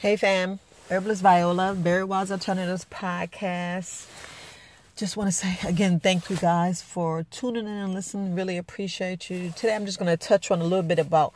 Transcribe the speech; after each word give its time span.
Hey 0.00 0.16
fam, 0.16 0.60
Herbalist 0.88 1.20
Viola, 1.20 1.74
Very 1.74 2.04
Wise 2.04 2.32
Alternatives 2.32 2.86
podcast. 2.90 4.06
Just 4.96 5.14
want 5.14 5.28
to 5.28 5.32
say 5.32 5.58
again, 5.68 6.00
thank 6.00 6.30
you 6.30 6.36
guys 6.36 6.80
for 6.80 7.24
tuning 7.24 7.66
in 7.66 7.70
and 7.70 7.92
listening. 7.92 8.34
Really 8.34 8.56
appreciate 8.56 9.28
you. 9.28 9.52
Today 9.54 9.74
I'm 9.74 9.84
just 9.84 9.98
going 9.98 10.10
to 10.10 10.16
touch 10.16 10.50
on 10.50 10.62
a 10.62 10.64
little 10.64 10.82
bit 10.82 10.98
about 10.98 11.34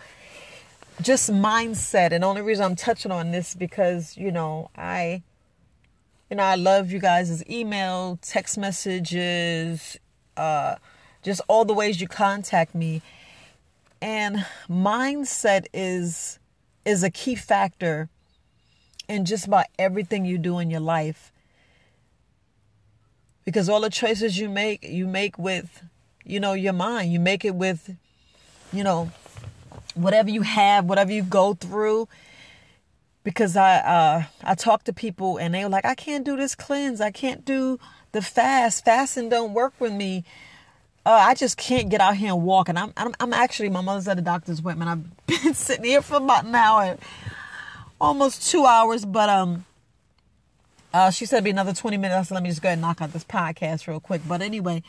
just 1.02 1.30
mindset. 1.30 2.12
And 2.12 2.22
the 2.22 2.26
only 2.26 2.40
reason 2.40 2.64
I'm 2.64 2.74
touching 2.74 3.12
on 3.12 3.32
this 3.32 3.54
because, 3.54 4.16
you 4.16 4.32
know, 4.32 4.70
I 4.74 5.22
you 6.30 6.36
know, 6.38 6.44
I 6.44 6.54
love 6.54 6.90
you 6.90 7.00
guys' 7.00 7.44
email, 7.46 8.18
text 8.22 8.56
messages, 8.56 9.98
uh, 10.38 10.76
just 11.22 11.42
all 11.48 11.66
the 11.66 11.74
ways 11.74 12.00
you 12.00 12.08
contact 12.08 12.74
me. 12.74 13.02
And 14.00 14.46
mindset 14.70 15.66
is 15.74 16.38
is 16.86 17.02
a 17.02 17.10
key 17.10 17.34
factor 17.34 18.08
in 19.08 19.24
just 19.24 19.46
about 19.46 19.66
everything 19.78 20.24
you 20.24 20.38
do 20.38 20.58
in 20.58 20.70
your 20.70 20.80
life. 20.80 21.32
Because 23.44 23.68
all 23.68 23.80
the 23.80 23.90
choices 23.90 24.38
you 24.38 24.48
make, 24.48 24.82
you 24.84 25.06
make 25.06 25.38
with, 25.38 25.82
you 26.24 26.40
know, 26.40 26.54
your 26.54 26.72
mind. 26.72 27.12
You 27.12 27.20
make 27.20 27.44
it 27.44 27.54
with, 27.54 27.94
you 28.72 28.82
know, 28.82 29.10
whatever 29.94 30.30
you 30.30 30.42
have, 30.42 30.86
whatever 30.86 31.12
you 31.12 31.22
go 31.22 31.54
through. 31.54 32.08
Because 33.22 33.56
I 33.56 33.76
uh 33.76 34.24
I 34.42 34.54
talk 34.54 34.84
to 34.84 34.92
people 34.92 35.38
and 35.38 35.54
they 35.54 35.64
were 35.64 35.70
like, 35.70 35.84
I 35.84 35.94
can't 35.94 36.24
do 36.24 36.36
this 36.36 36.54
cleanse. 36.54 37.00
I 37.00 37.10
can't 37.10 37.44
do 37.44 37.78
the 38.12 38.22
fast. 38.22 38.84
Fasting 38.84 39.28
don't 39.28 39.52
work 39.52 39.74
with 39.78 39.92
me. 39.92 40.24
Uh, 41.06 41.10
I 41.10 41.34
just 41.34 41.58
can't 41.58 41.90
get 41.90 42.00
out 42.00 42.16
here 42.16 42.32
and 42.32 42.42
walk. 42.42 42.70
And 42.70 42.78
I'm, 42.78 42.92
I'm, 42.96 43.12
I'm 43.20 43.34
actually, 43.34 43.68
my 43.68 43.82
mother's 43.82 44.08
at 44.08 44.16
the 44.16 44.22
doctor's 44.22 44.60
appointment. 44.60 44.90
I've 44.90 45.26
been 45.42 45.52
sitting 45.52 45.84
here 45.84 46.00
for 46.00 46.16
about 46.16 46.46
an 46.46 46.54
hour 46.54 46.96
almost 48.04 48.50
two 48.50 48.66
hours, 48.66 49.04
but 49.04 49.28
um, 49.28 49.64
uh, 50.92 51.10
she 51.10 51.26
said 51.26 51.38
it'd 51.38 51.44
be 51.44 51.50
another 51.50 51.72
20 51.72 51.96
minutes. 51.96 52.28
So 52.28 52.34
let 52.34 52.42
me 52.42 52.50
just 52.50 52.62
go 52.62 52.68
ahead 52.68 52.76
and 52.78 52.82
knock 52.82 53.00
out 53.00 53.12
this 53.12 53.24
podcast 53.24 53.88
real 53.88 54.00
quick. 54.00 54.22
But 54.28 54.42
anyway, 54.42 54.82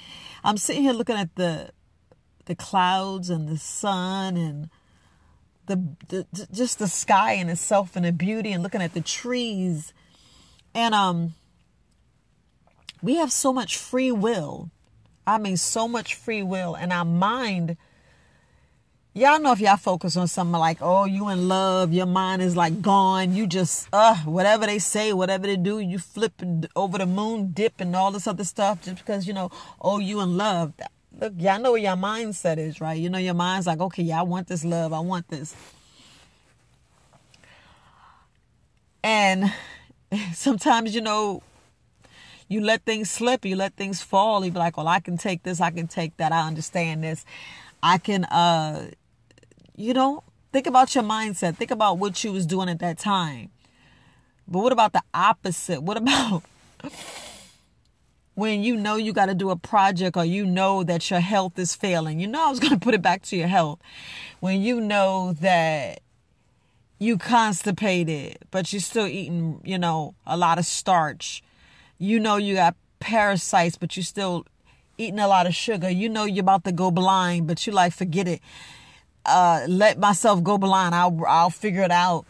I'm 0.43 0.57
sitting 0.57 0.83
here 0.83 0.93
looking 0.93 1.15
at 1.15 1.35
the 1.35 1.71
the 2.45 2.55
clouds 2.55 3.31
and 3.31 3.47
the 3.47 3.57
sun 3.57 4.37
and 4.37 4.69
the, 5.65 5.83
the 6.09 6.47
just 6.51 6.77
the 6.77 6.87
sky 6.87 7.33
in 7.33 7.49
itself 7.49 7.95
and 7.95 8.05
the 8.05 8.11
beauty 8.11 8.51
and 8.51 8.61
looking 8.61 8.83
at 8.83 8.93
the 8.93 9.01
trees. 9.01 9.93
And 10.75 10.93
um 10.93 11.33
we 13.01 13.15
have 13.15 13.31
so 13.31 13.51
much 13.51 13.77
free 13.77 14.11
will. 14.11 14.69
I 15.25 15.39
mean 15.39 15.57
so 15.57 15.87
much 15.87 16.13
free 16.13 16.43
will 16.43 16.75
and 16.75 16.93
our 16.93 17.05
mind 17.05 17.77
Y'all 19.17 19.39
know 19.39 19.53
if 19.53 19.61
y'all 19.61 19.77
focus 19.77 20.17
on 20.17 20.27
something 20.27 20.59
like, 20.59 20.79
oh, 20.81 21.05
you 21.05 21.29
in 21.29 21.47
love, 21.47 21.93
your 21.93 22.05
mind 22.05 22.41
is 22.41 22.57
like 22.57 22.81
gone. 22.81 23.33
You 23.33 23.47
just, 23.47 23.87
uh, 23.93 24.17
whatever 24.25 24.65
they 24.65 24.77
say, 24.77 25.13
whatever 25.13 25.47
they 25.47 25.55
do, 25.55 25.79
you 25.79 25.99
flip 25.99 26.33
over 26.75 26.97
the 26.97 27.05
moon, 27.05 27.51
dip, 27.53 27.79
and 27.79 27.95
all 27.95 28.11
this 28.11 28.27
other 28.27 28.43
stuff 28.43 28.81
just 28.81 28.97
because, 28.97 29.25
you 29.25 29.33
know, 29.33 29.51
oh, 29.79 29.99
you 29.99 30.19
in 30.19 30.35
love. 30.35 30.73
Look, 31.17 31.31
y'all 31.37 31.61
know 31.61 31.71
where 31.71 31.81
your 31.81 31.95
mindset 31.95 32.57
is, 32.57 32.81
right? 32.81 32.99
You 32.99 33.09
know, 33.09 33.17
your 33.17 33.35
mind's 33.35 33.67
like, 33.67 33.79
okay, 33.79 34.03
yeah, 34.03 34.19
I 34.19 34.23
want 34.23 34.49
this 34.49 34.65
love. 34.65 34.91
I 34.91 34.99
want 34.99 35.29
this. 35.29 35.55
And 39.01 39.53
sometimes, 40.33 40.93
you 40.93 40.99
know, 40.99 41.41
you 42.49 42.59
let 42.59 42.83
things 42.83 43.09
slip, 43.09 43.45
you 43.45 43.55
let 43.55 43.77
things 43.77 44.01
fall. 44.01 44.43
You 44.43 44.51
be 44.51 44.59
like, 44.59 44.75
well, 44.75 44.89
I 44.89 44.99
can 44.99 45.17
take 45.17 45.43
this, 45.43 45.61
I 45.61 45.71
can 45.71 45.87
take 45.87 46.17
that, 46.17 46.33
I 46.33 46.45
understand 46.45 47.01
this. 47.01 47.23
I 47.81 47.97
can, 47.97 48.25
uh, 48.25 48.89
you 49.77 49.93
know, 49.93 50.23
think 50.51 50.67
about 50.67 50.95
your 50.95 51.03
mindset. 51.03 51.55
Think 51.55 51.71
about 51.71 51.97
what 51.97 52.23
you 52.23 52.31
was 52.31 52.45
doing 52.45 52.69
at 52.69 52.79
that 52.79 52.97
time. 52.97 53.49
But 54.47 54.59
what 54.59 54.71
about 54.71 54.93
the 54.93 55.01
opposite? 55.13 55.81
What 55.81 55.97
about 55.97 56.43
when 58.35 58.63
you 58.63 58.75
know 58.75 58.95
you 58.95 59.11
got 59.11 59.25
to 59.27 59.33
do 59.33 59.49
a 59.49 59.55
project 59.55 60.15
or 60.15 60.25
you 60.25 60.45
know 60.45 60.83
that 60.83 61.09
your 61.09 61.19
health 61.19 61.57
is 61.57 61.75
failing? 61.75 62.19
You 62.19 62.27
know 62.27 62.47
I 62.47 62.49
was 62.49 62.59
going 62.59 62.73
to 62.73 62.79
put 62.79 62.93
it 62.93 63.01
back 63.01 63.23
to 63.23 63.35
your 63.35 63.47
health. 63.47 63.79
When 64.39 64.61
you 64.61 64.79
know 64.79 65.33
that 65.41 65.99
you 66.99 67.17
constipated, 67.17 68.37
but 68.51 68.71
you're 68.71 68.79
still 68.79 69.07
eating, 69.07 69.59
you 69.65 69.77
know, 69.77 70.15
a 70.25 70.37
lot 70.37 70.57
of 70.57 70.65
starch. 70.65 71.43
You 71.97 72.19
know 72.19 72.37
you 72.37 72.55
got 72.55 72.75
parasites, 72.99 73.77
but 73.77 73.97
you're 73.97 74.03
still 74.03 74.45
eating 74.97 75.19
a 75.19 75.27
lot 75.27 75.47
of 75.47 75.55
sugar. 75.55 75.89
You 75.89 76.07
know 76.07 76.23
you're 76.23 76.43
about 76.43 76.63
to 76.65 76.71
go 76.71 76.91
blind, 76.91 77.47
but 77.47 77.65
you 77.67 77.73
like 77.73 77.93
forget 77.93 78.27
it 78.27 78.41
uh, 79.25 79.65
let 79.67 79.99
myself 79.99 80.43
go 80.43 80.57
blind. 80.57 80.95
I'll 80.95 81.19
I'll 81.27 81.49
figure 81.49 81.81
it 81.81 81.91
out. 81.91 82.25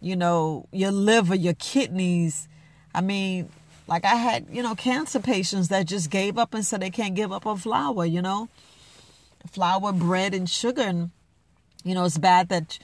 You 0.00 0.16
know, 0.16 0.66
your 0.72 0.92
liver, 0.92 1.34
your 1.34 1.54
kidneys. 1.54 2.48
I 2.94 3.00
mean, 3.00 3.48
like 3.86 4.04
I 4.04 4.14
had, 4.14 4.46
you 4.50 4.62
know, 4.62 4.74
cancer 4.74 5.18
patients 5.18 5.68
that 5.68 5.86
just 5.86 6.10
gave 6.10 6.38
up 6.38 6.54
and 6.54 6.64
said 6.64 6.80
they 6.80 6.90
can't 6.90 7.14
give 7.14 7.32
up 7.32 7.46
on 7.46 7.56
flour, 7.56 8.04
you 8.04 8.22
know. 8.22 8.48
Flour, 9.50 9.92
bread, 9.92 10.34
and 10.34 10.48
sugar. 10.48 10.82
And, 10.82 11.10
you 11.84 11.94
know, 11.94 12.04
it's 12.04 12.18
bad 12.18 12.48
that 12.50 12.78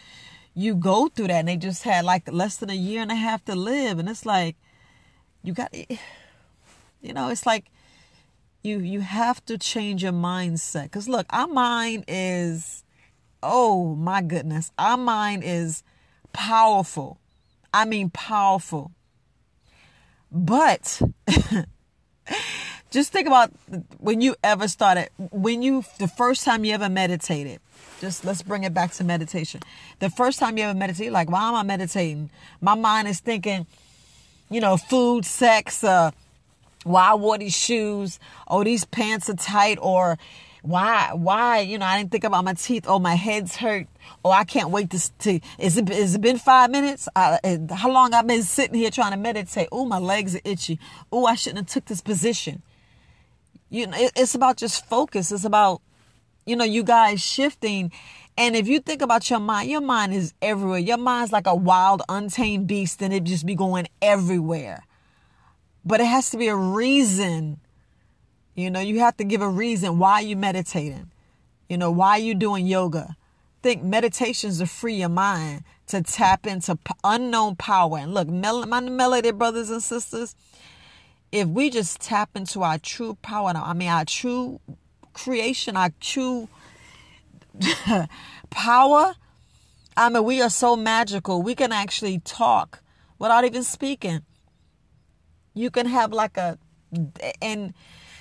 you 0.54 0.74
go 0.74 1.08
through 1.08 1.28
that. 1.28 1.40
And 1.40 1.48
they 1.48 1.56
just 1.56 1.82
had 1.82 2.04
like 2.04 2.30
less 2.32 2.56
than 2.56 2.70
a 2.70 2.74
year 2.74 3.02
and 3.02 3.12
a 3.12 3.16
half 3.16 3.44
to 3.44 3.54
live. 3.54 3.98
And 3.98 4.08
it's 4.08 4.24
like, 4.24 4.56
you 5.42 5.52
got, 5.52 5.74
you 7.02 7.12
know, 7.12 7.28
it's 7.28 7.44
like 7.44 7.66
you 8.62 8.78
you 8.78 9.00
have 9.02 9.44
to 9.44 9.58
change 9.58 10.02
your 10.02 10.12
mindset. 10.12 10.84
Because 10.84 11.08
look, 11.08 11.26
our 11.30 11.46
mind 11.46 12.04
is 12.08 12.83
oh 13.44 13.94
my 13.94 14.22
goodness, 14.22 14.72
our 14.78 14.96
mind 14.96 15.44
is 15.44 15.84
powerful. 16.32 17.18
I 17.72 17.84
mean, 17.84 18.10
powerful. 18.10 18.90
But 20.32 21.00
just 22.90 23.12
think 23.12 23.28
about 23.28 23.52
when 23.98 24.20
you 24.20 24.34
ever 24.42 24.66
started, 24.66 25.10
when 25.18 25.62
you, 25.62 25.84
the 25.98 26.08
first 26.08 26.44
time 26.44 26.64
you 26.64 26.72
ever 26.72 26.88
meditated. 26.88 27.60
Just 28.00 28.24
let's 28.24 28.42
bring 28.42 28.64
it 28.64 28.74
back 28.74 28.92
to 28.92 29.04
meditation. 29.04 29.60
The 30.00 30.10
first 30.10 30.38
time 30.38 30.58
you 30.58 30.64
ever 30.64 30.76
meditated, 30.76 31.12
like, 31.12 31.30
why 31.30 31.48
am 31.48 31.54
I 31.54 31.62
meditating? 31.62 32.30
My 32.60 32.74
mind 32.74 33.06
is 33.06 33.20
thinking, 33.20 33.66
you 34.50 34.60
know, 34.60 34.76
food, 34.76 35.24
sex, 35.24 35.84
uh, 35.84 36.10
why 36.82 37.12
I 37.12 37.14
wore 37.14 37.38
these 37.38 37.56
shoes, 37.56 38.18
oh, 38.48 38.64
these 38.64 38.84
pants 38.84 39.30
are 39.30 39.36
tight, 39.36 39.78
or 39.80 40.18
why 40.64 41.10
why 41.12 41.58
you 41.58 41.76
know 41.76 41.84
i 41.84 41.98
didn't 41.98 42.10
think 42.10 42.24
about 42.24 42.42
my 42.42 42.54
teeth. 42.54 42.86
Oh 42.88 42.98
my 42.98 43.16
head's 43.16 43.56
hurt. 43.56 43.86
Oh 44.24 44.30
i 44.30 44.44
can't 44.44 44.70
wait 44.70 44.88
to, 44.90 45.12
to 45.18 45.40
is 45.58 45.76
it 45.76 45.90
is 45.90 46.14
it 46.14 46.22
been 46.22 46.38
five 46.38 46.70
minutes? 46.70 47.06
Uh, 47.14 47.36
how 47.70 47.90
long 47.90 48.14
i've 48.14 48.26
been 48.26 48.42
sitting 48.42 48.74
here 48.74 48.90
trying 48.90 49.12
to 49.12 49.18
meditate? 49.18 49.68
Oh 49.70 49.84
my 49.84 49.98
legs 49.98 50.34
are 50.34 50.40
itchy. 50.42 50.80
Oh 51.12 51.26
i 51.26 51.34
shouldn't 51.34 51.58
have 51.58 51.66
took 51.66 51.84
this 51.84 52.00
position. 52.00 52.62
You 53.68 53.88
know 53.88 53.98
it, 53.98 54.12
it's 54.16 54.34
about 54.34 54.56
just 54.56 54.88
focus. 54.88 55.30
It's 55.30 55.44
about 55.44 55.82
you 56.46 56.56
know 56.56 56.64
you 56.64 56.82
guys 56.82 57.20
shifting. 57.20 57.92
And 58.38 58.56
if 58.56 58.66
you 58.66 58.80
think 58.80 59.02
about 59.02 59.28
your 59.28 59.40
mind 59.40 59.68
your 59.68 59.82
mind 59.82 60.14
is 60.14 60.32
everywhere. 60.40 60.78
Your 60.78 60.96
mind's 60.96 61.30
like 61.30 61.46
a 61.46 61.54
wild 61.54 62.00
untamed 62.08 62.68
beast 62.68 63.02
and 63.02 63.12
it 63.12 63.24
just 63.24 63.44
be 63.44 63.54
going 63.54 63.86
everywhere. 64.00 64.86
But 65.84 66.00
it 66.00 66.06
has 66.06 66.30
to 66.30 66.38
be 66.38 66.48
a 66.48 66.56
reason 66.56 67.60
you 68.54 68.70
know, 68.70 68.80
you 68.80 69.00
have 69.00 69.16
to 69.16 69.24
give 69.24 69.42
a 69.42 69.48
reason 69.48 69.98
why 69.98 70.20
you 70.20 70.36
meditating. 70.36 71.10
You 71.68 71.78
know, 71.78 71.90
why 71.90 72.18
you 72.18 72.34
doing 72.34 72.66
yoga. 72.66 73.16
Think 73.62 73.82
meditations 73.82 74.58
to 74.58 74.66
free 74.66 74.96
your 74.96 75.08
mind 75.08 75.64
to 75.86 76.02
tap 76.02 76.46
into 76.46 76.78
unknown 77.02 77.56
power. 77.56 77.98
And 77.98 78.14
look, 78.14 78.28
my 78.28 78.80
melanated 78.80 79.38
brothers 79.38 79.70
and 79.70 79.82
sisters, 79.82 80.34
if 81.32 81.48
we 81.48 81.70
just 81.70 82.00
tap 82.00 82.30
into 82.34 82.62
our 82.62 82.78
true 82.78 83.16
power, 83.22 83.52
I 83.54 83.72
mean 83.72 83.88
our 83.88 84.04
true 84.04 84.60
creation, 85.12 85.76
our 85.76 85.90
true 86.00 86.48
power, 88.50 89.14
I 89.96 90.08
mean 90.10 90.24
we 90.24 90.42
are 90.42 90.50
so 90.50 90.76
magical. 90.76 91.42
We 91.42 91.54
can 91.54 91.72
actually 91.72 92.20
talk 92.20 92.82
without 93.18 93.44
even 93.44 93.64
speaking. 93.64 94.20
You 95.54 95.70
can 95.70 95.86
have 95.86 96.12
like 96.12 96.36
a 96.36 96.58
and 97.42 97.74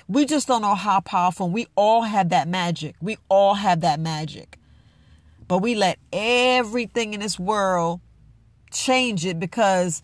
we 0.08 0.26
just 0.26 0.46
don't 0.46 0.62
know 0.62 0.74
how 0.74 1.00
powerful. 1.00 1.48
We 1.48 1.66
all 1.76 2.02
have 2.02 2.28
that 2.30 2.48
magic. 2.48 2.96
We 3.00 3.16
all 3.28 3.54
have 3.54 3.80
that 3.80 4.00
magic. 4.00 4.58
But 5.48 5.58
we 5.58 5.74
let 5.74 5.98
everything 6.12 7.14
in 7.14 7.20
this 7.20 7.38
world 7.38 8.00
change 8.70 9.24
it 9.24 9.38
because, 9.38 10.02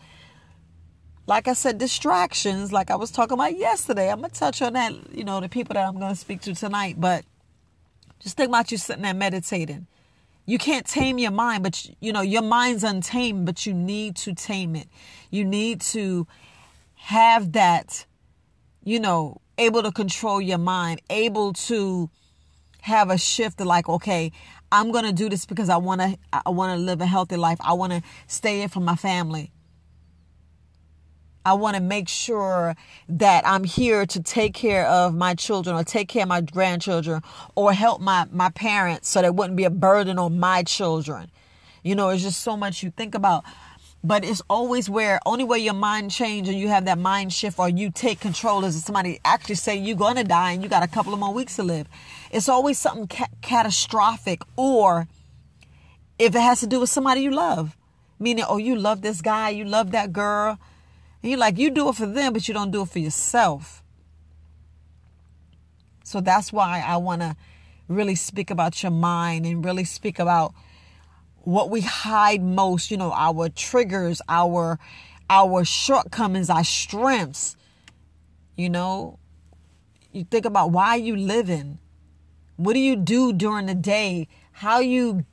like 1.27 1.49
I 1.49 1.55
said, 1.55 1.79
distractions, 1.79 2.73
like 2.73 2.91
I 2.91 2.97
was 2.97 3.11
talking 3.11 3.35
about 3.35 3.57
yesterday. 3.57 4.11
I'm 4.11 4.21
going 4.21 4.31
to 4.31 4.39
touch 4.39 4.63
on 4.63 4.75
that, 4.75 4.93
you 5.13 5.25
know, 5.25 5.41
the 5.41 5.49
people 5.49 5.75
that 5.75 5.87
I'm 5.87 5.99
going 5.99 6.13
to 6.13 6.21
speak 6.21 6.41
to 6.43 6.55
tonight. 6.55 7.01
But 7.01 7.25
just 8.21 8.37
think 8.37 8.49
about 8.49 8.71
you 8.71 8.79
sitting 8.79 9.03
there 9.03 9.15
meditating. 9.15 9.87
You 10.47 10.59
can't 10.59 10.87
tame 10.87 11.19
your 11.19 11.31
mind, 11.31 11.63
but 11.63 11.87
you 12.01 12.13
know, 12.13 12.23
your 12.23 12.43
mind's 12.43 12.85
untamed, 12.85 13.47
but 13.47 13.67
you 13.67 13.75
need 13.75 14.17
to 14.17 14.35
tame 14.35 14.75
it. 14.75 14.89
You 15.31 15.45
need 15.45 15.81
to 15.83 16.27
have 16.97 17.53
that, 17.53 18.05
you 18.83 18.99
know, 18.99 19.41
able 19.61 19.83
to 19.83 19.93
control 19.93 20.41
your 20.41 20.59
mind, 20.59 21.03
able 21.11 21.53
to 21.53 22.11
have 22.83 23.11
a 23.11 23.19
shift 23.19 23.61
like, 23.61 23.89
okay, 23.89 24.33
I'm 24.73 24.91
going 24.91 25.05
to 25.05 25.13
do 25.13 25.29
this 25.29 25.45
because 25.47 25.69
I 25.69 25.77
want 25.77 26.01
to 26.01 26.17
I 26.33 26.51
want 26.51 26.77
to 26.79 26.83
live 26.83 27.01
a 27.01 27.07
healthy 27.07 27.37
life. 27.37 27.59
I 27.61 27.75
want 27.75 27.93
to 27.93 28.03
stay 28.27 28.63
in 28.63 28.69
for 28.69 28.81
my 28.81 28.97
family. 28.97 29.53
I 31.45 31.55
want 31.55 31.77
to 31.77 31.83
make 31.83 32.09
sure 32.09 32.77
that 33.09 33.47
I'm 33.47 33.65
here 33.65 34.05
to 34.05 34.23
take 34.23 34.53
care 34.53 34.87
of 34.87 35.15
my 35.15 35.35
children 35.35 35.75
or 35.75 35.85
take 35.85 36.09
care 36.09 36.25
of 36.25 36.29
my 36.29 36.43
grandchildren 36.43 37.23
or 37.55 37.73
help 37.73 38.01
my, 38.01 38.27
my 38.31 38.51
parents 38.51 39.09
so 39.09 39.23
that 39.23 39.35
wouldn't 39.35 39.57
be 39.57 39.65
a 39.65 39.71
burden 39.71 40.19
on 40.19 40.39
my 40.39 40.63
children. 40.63 41.31
You 41.83 41.95
know, 41.95 42.11
it's 42.11 42.23
just 42.23 42.43
so 42.43 42.59
much 42.59 42.83
you 42.83 42.91
think 42.91 43.15
about. 43.15 43.45
But 44.03 44.25
it's 44.25 44.41
always 44.49 44.89
where 44.89 45.21
only 45.27 45.45
way 45.45 45.59
your 45.59 45.75
mind 45.75 46.11
change 46.11 46.49
and 46.49 46.59
you 46.59 46.69
have 46.69 46.87
that 46.87 46.99
mind 46.99 47.33
shift 47.33 47.59
or 47.59 47.69
you 47.69 47.91
take 47.91 48.19
control 48.19 48.65
is 48.65 48.83
somebody 48.83 49.21
actually 49.25 49.57
say 49.57 49.77
you're 49.77 49.97
going 49.97 50.17
to 50.17 50.25
die 50.25 50.53
and 50.53 50.63
you 50.63 50.71
got 50.71 50.83
a 50.83 50.89
couple 50.89 51.13
of 51.13 51.19
more 51.19 51.35
weeks 51.35 51.57
to 51.57 51.63
live. 51.63 51.87
It's 52.31 52.49
always 52.49 52.79
something 52.79 53.09
ca- 53.09 53.29
catastrophic 53.43 54.43
or 54.57 55.07
if 56.19 56.35
it 56.35 56.41
has 56.41 56.61
to 56.61 56.67
do 56.67 56.81
with 56.81 56.89
somebody 56.89 57.21
you 57.21 57.31
love. 57.31 57.77
Meaning, 58.19 58.45
oh, 58.49 58.59
you 58.59 58.77
love 58.77 59.01
this 59.03 59.23
guy, 59.23 59.51
you 59.51 59.65
love 59.65 59.93
that 59.93 60.13
girl. 60.13 60.59
And 61.23 61.31
you're 61.31 61.39
like, 61.39 61.59
you 61.59 61.71
do 61.71 61.89
it 61.89 61.97
for 61.97 62.07
them, 62.07 62.33
but 62.33 62.49
you 62.49 62.55
don't 62.55 62.71
do 62.71 62.83
it 62.83 62.89
for 62.89 62.99
yourself. 62.99 63.83
So 66.05 66.21
that's 66.21 66.53
why 66.53 66.83
I 66.87 66.97
want 66.97 67.23
to 67.23 67.37
really 67.89 68.15
speak 68.15 68.51
about 68.51 68.83
your 68.83 68.93
mind 68.93 69.47
and 69.47 69.65
really 69.65 69.85
speak 69.85 70.19
about 70.19 70.55
what 71.43 71.71
we 71.71 71.81
hide 71.81 72.43
most, 72.43 72.91
you 72.91 72.97
know, 72.97 73.13
our 73.13 73.49
triggers, 73.49 74.21
our 74.29 74.79
our 75.29 75.65
shortcomings, 75.65 76.51
our 76.51 76.65
strengths. 76.65 77.57
You 78.57 78.69
know, 78.69 79.19
you 80.13 80.25
think 80.25 80.45
about 80.45 80.71
why 80.71 80.97
you 80.97 81.17
living. 81.17 81.79
What 82.57 82.75
do 82.75 82.81
you 82.81 82.97
do 82.97 83.33
during 83.33 83.67
the 83.67 83.75
day? 83.75 84.29
How 84.53 84.81
you 84.81 85.25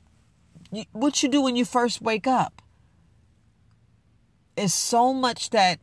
what 0.92 1.22
you 1.22 1.28
do 1.28 1.42
when 1.42 1.56
you 1.56 1.64
first 1.64 2.00
wake 2.00 2.26
up? 2.26 2.62
It's 4.56 4.74
so 4.74 5.12
much 5.12 5.50
that 5.50 5.78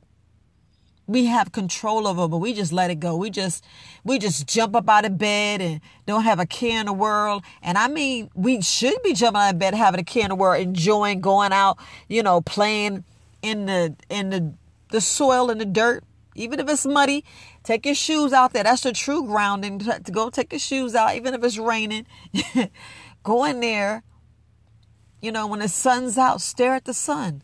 we 1.08 1.26
have 1.26 1.52
control 1.52 2.08
over, 2.08 2.28
but 2.28 2.38
we 2.38 2.54
just 2.54 2.74
let 2.74 2.90
it 2.90 3.00
go. 3.00 3.16
We 3.16 3.30
just 3.30 3.64
we 4.04 4.18
just 4.18 4.48
jump 4.48 4.76
up 4.76 4.90
out 4.90 5.06
of 5.06 5.18
bed 5.18 5.62
and 5.62 5.82
don't 6.06 6.24
have 6.24 6.40
a 6.40 6.46
care 6.46 6.80
in 6.80 6.88
the 6.88 6.94
world. 6.94 7.44
And 7.62 7.78
I 7.78 7.88
mean, 7.88 8.30
we 8.34 8.62
should 8.62 9.02
be 9.04 9.14
jumping 9.14 9.42
out 9.42 9.54
of 9.54 9.60
bed, 9.60 9.76
having 9.76 10.00
a 10.00 10.04
care 10.04 10.24
in 10.24 10.30
the 10.30 10.36
world, 10.36 10.62
enjoying 10.62 11.22
going 11.22 11.52
out, 11.52 11.78
you 12.08 12.24
know, 12.24 12.42
playing 12.42 13.04
in 13.42 13.68
the 13.68 13.96
in 14.10 14.30
the 14.32 14.54
the 14.90 15.02
soil 15.02 15.52
and 15.52 15.62
the 15.62 15.66
dirt, 15.66 16.04
even 16.36 16.60
if 16.60 16.70
it's 16.70 16.86
muddy. 16.86 17.24
Take 17.64 17.86
your 17.86 17.96
shoes 17.96 18.34
out 18.34 18.54
there. 18.54 18.64
That's 18.64 18.82
the 18.82 18.94
true 18.94 19.26
grounding. 19.26 19.80
To 19.80 20.12
go 20.12 20.30
take 20.30 20.54
your 20.54 20.60
shoes 20.60 20.96
out, 20.96 21.16
even 21.16 21.34
if 21.34 21.44
it's 21.44 21.58
raining. 21.58 22.06
go 23.24 23.46
in 23.46 23.60
there. 23.60 24.04
You 25.22 25.32
know, 25.32 25.48
when 25.48 25.60
the 25.60 25.68
sun's 25.68 26.18
out, 26.18 26.42
stare 26.42 26.76
at 26.76 26.86
the 26.86 26.94
sun. 26.94 27.42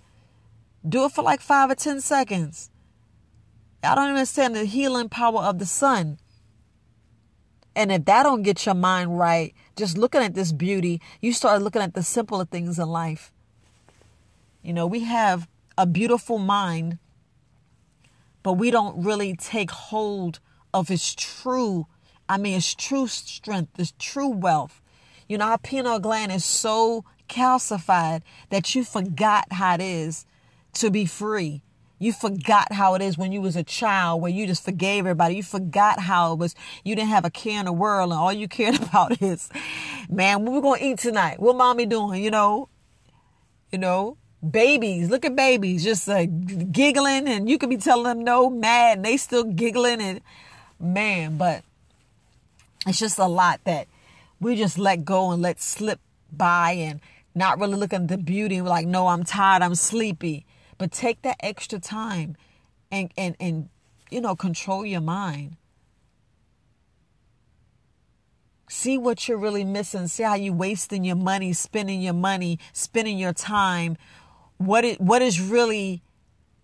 Do 0.88 1.06
it 1.06 1.12
for 1.12 1.24
like 1.24 1.42
five 1.42 1.70
or 1.70 1.76
ten 1.76 2.02
seconds 2.02 2.71
I 3.84 3.96
don't 3.96 4.10
understand 4.10 4.56
the 4.56 4.66
healing 4.66 5.10
power 5.10 5.42
of 5.42 5.60
the 5.60 5.66
sun. 5.66 6.20
And 7.76 7.92
if 7.92 8.06
that 8.06 8.24
don't 8.24 8.44
get 8.44 8.66
your 8.66 8.76
mind 8.76 9.18
right, 9.18 9.54
just 9.76 9.98
looking 9.98 10.22
at 10.22 10.36
this 10.36 10.52
beauty, 10.52 11.02
you 11.22 11.34
start 11.34 11.62
looking 11.62 11.82
at 11.82 11.94
the 11.94 12.04
simpler 12.04 12.46
things 12.46 12.78
in 12.78 12.88
life. 12.90 13.32
You 14.62 14.74
know, 14.74 14.86
we 14.86 15.02
have 15.02 15.48
a 15.78 15.86
beautiful 15.86 16.38
mind, 16.38 17.00
but 18.44 18.54
we 18.54 18.72
don't 18.72 19.04
really 19.04 19.36
take 19.36 19.72
hold 19.72 20.40
of 20.74 20.92
its 20.92 21.16
true, 21.16 21.88
I 22.30 22.38
mean, 22.38 22.58
its 22.58 22.76
true 22.76 23.08
strength, 23.08 23.80
its 23.80 23.94
true 23.98 24.30
wealth. 24.30 24.82
You 25.28 25.38
know, 25.38 25.46
our 25.46 25.58
pineal 25.58 26.00
gland 26.00 26.32
is 26.32 26.46
so 26.46 27.06
calcified 27.30 28.22
that 28.50 28.76
you 28.76 28.84
forgot 28.84 29.54
how 29.54 29.76
it 29.76 29.82
is 29.82 30.26
to 30.74 30.92
be 30.92 31.06
free. 31.06 31.64
You 32.02 32.14
forgot 32.14 32.74
how 32.74 32.96
it 32.96 33.02
is 33.04 33.16
when 33.16 33.32
you 33.32 33.42
was 33.42 33.56
a 33.56 33.64
child 33.64 34.24
where 34.24 34.32
you 34.32 34.48
just 34.48 34.66
forgave 34.66 35.02
everybody. 35.02 35.36
You 35.36 35.44
forgot 35.44 36.00
how 36.00 36.34
it 36.34 36.40
was. 36.40 36.56
You 36.84 36.96
didn't 36.96 37.10
have 37.10 37.26
a 37.26 37.30
care 37.30 37.60
in 37.60 37.66
the 37.66 37.72
world 37.72 38.12
and 38.12 38.20
all 38.20 38.34
you 38.34 38.48
cared 38.48 38.82
about 38.82 39.22
is, 39.22 39.52
man, 40.10 40.44
what 40.44 40.52
we 40.52 40.62
going 40.62 40.80
to 40.80 40.86
eat 40.88 40.98
tonight? 40.98 41.40
What 41.40 41.56
mommy 41.56 41.86
doing? 41.86 42.24
You 42.24 42.32
know, 42.32 42.70
you 43.72 43.78
know, 43.78 44.18
babies, 44.50 45.12
look 45.12 45.26
at 45.26 45.36
babies 45.36 45.84
just 45.84 46.10
uh, 46.10 46.26
giggling 46.26 47.28
and 47.28 47.48
you 47.48 47.60
could 47.60 47.70
be 47.70 47.78
telling 47.78 48.06
them 48.06 48.24
no, 48.24 48.50
mad 48.50 48.98
and 48.98 49.06
they 49.06 49.16
still 49.16 49.44
giggling 49.44 50.02
and 50.02 50.22
man, 50.80 51.38
but 51.38 51.62
it's 52.88 52.98
just 52.98 53.20
a 53.20 53.28
lot 53.28 53.62
that 53.66 53.88
we 54.40 54.56
just 54.56 54.80
let 54.80 55.06
go 55.06 55.30
and 55.30 55.40
let 55.44 55.62
slip 55.62 56.00
by 56.32 56.72
and 56.72 57.00
not 57.36 57.60
really 57.60 57.76
looking 57.76 58.02
at 58.02 58.08
the 58.08 58.18
beauty. 58.18 58.60
Like, 58.60 58.88
no, 58.88 59.06
I'm 59.06 59.24
tired. 59.24 59.62
I'm 59.62 59.76
sleepy. 59.76 60.48
But 60.82 60.92
take 60.92 61.22
that 61.22 61.38
extra 61.42 61.78
time 61.78 62.36
and 62.92 63.12
and 63.16 63.36
and 63.40 63.70
you 64.10 64.20
know, 64.20 64.36
control 64.36 64.84
your 64.84 65.00
mind. 65.00 65.58
See 68.68 68.98
what 68.98 69.28
you're 69.28 69.38
really 69.38 69.64
missing. 69.64 70.08
See 70.08 70.24
how 70.24 70.34
you're 70.34 70.56
wasting 70.56 71.04
your 71.04 71.18
money, 71.18 71.54
spending 71.54 72.02
your 72.02 72.16
money, 72.16 72.58
spending 72.74 73.20
your 73.20 73.32
time. 73.32 73.96
What 74.58 74.84
it 74.84 75.00
what 75.00 75.22
is 75.22 75.40
really 75.40 76.02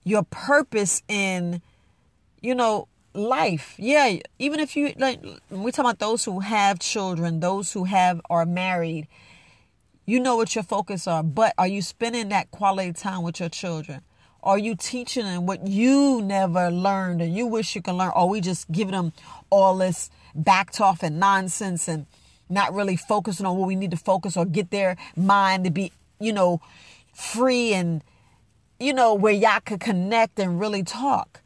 your 0.04 0.24
purpose 0.24 1.04
in, 1.08 1.62
you 2.42 2.56
know, 2.56 2.88
life. 3.14 3.75
Yeah, 3.78 4.18
even 4.40 4.60
if 4.60 4.75
you 4.75 4.94
like 4.98 5.22
we're 5.52 5.69
talking 5.69 5.92
about 5.92 6.00
those 6.00 6.25
who 6.25 6.40
have 6.40 6.80
children, 6.80 7.40
those 7.40 7.72
who 7.72 7.84
have 7.84 8.19
are 8.31 8.48
married, 8.48 9.08
you 10.08 10.19
know 10.19 10.36
what 10.36 10.56
your 10.56 10.64
focus 10.64 11.06
are, 11.06 11.22
but 11.22 11.54
are 11.60 11.68
you 11.68 11.84
spending 11.84 12.30
that 12.30 12.50
quality 12.50 12.94
time 12.94 13.22
with 13.22 13.40
your 13.40 13.50
children? 13.50 14.02
Are 14.47 14.57
you 14.57 14.77
teaching 14.77 15.25
them 15.25 15.45
what 15.45 15.67
you 15.67 16.21
never 16.21 16.71
learned 16.71 17.21
and 17.21 17.35
you 17.35 17.45
wish 17.45 17.75
you 17.75 17.81
can 17.81 17.97
learn? 17.97 18.13
Or 18.15 18.29
we 18.29 18.39
just 18.39 18.71
giving 18.71 18.94
them 18.94 19.11
all 19.49 19.75
this 19.75 20.09
backed 20.33 20.79
off 20.79 21.03
and 21.03 21.19
nonsense 21.19 21.89
and 21.89 22.05
not 22.47 22.73
really 22.73 22.95
focusing 22.95 23.45
on 23.45 23.57
what 23.57 23.67
we 23.67 23.75
need 23.75 23.91
to 23.91 23.97
focus 23.97 24.38
or 24.38 24.45
get 24.45 24.71
their 24.71 24.95
mind 25.17 25.65
to 25.65 25.69
be, 25.69 25.91
you 26.21 26.31
know, 26.31 26.61
free 27.13 27.73
and, 27.73 28.01
you 28.79 28.94
know, 28.94 29.13
where 29.13 29.33
y'all 29.33 29.59
could 29.59 29.81
connect 29.81 30.39
and 30.39 30.61
really 30.61 30.81
talk. 30.81 31.41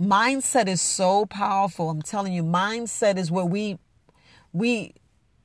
Mindset 0.00 0.68
is 0.68 0.80
so 0.80 1.26
powerful. 1.26 1.90
I'm 1.90 2.00
telling 2.00 2.32
you, 2.32 2.42
mindset 2.42 3.18
is 3.18 3.30
where 3.30 3.44
we, 3.44 3.78
we, 4.54 4.94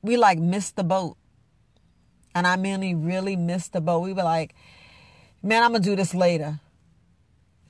we 0.01 0.15
like 0.15 0.39
missed 0.39 0.77
the 0.77 0.85
boat. 0.85 1.17
And 2.33 2.47
I 2.47 2.55
mean, 2.55 3.03
really 3.03 3.35
missed 3.35 3.73
the 3.73 3.81
boat. 3.81 3.99
We 3.99 4.13
were 4.13 4.23
like, 4.23 4.55
man, 5.47 5.63
I'm 5.63 5.71
gonna 5.71 5.83
do 5.83 5.95
this 5.95 6.13
later. 6.13 6.59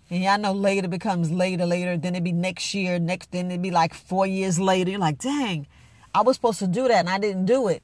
And 0.09 0.23
y'all 0.23 0.39
know 0.39 0.53
later 0.53 0.87
becomes 0.87 1.31
later, 1.31 1.65
later. 1.65 1.97
Then 1.97 2.15
it 2.15 2.23
be 2.23 2.31
next 2.31 2.73
year, 2.73 2.97
next. 2.97 3.31
Then 3.31 3.51
it 3.51 3.61
be 3.61 3.71
like 3.71 3.93
four 3.93 4.25
years 4.25 4.59
later. 4.59 4.91
You're 4.91 4.99
like, 4.99 5.19
dang, 5.19 5.67
I 6.13 6.21
was 6.21 6.37
supposed 6.37 6.59
to 6.59 6.67
do 6.67 6.87
that 6.87 6.99
and 6.99 7.09
I 7.09 7.19
didn't 7.19 7.45
do 7.45 7.67
it. 7.67 7.83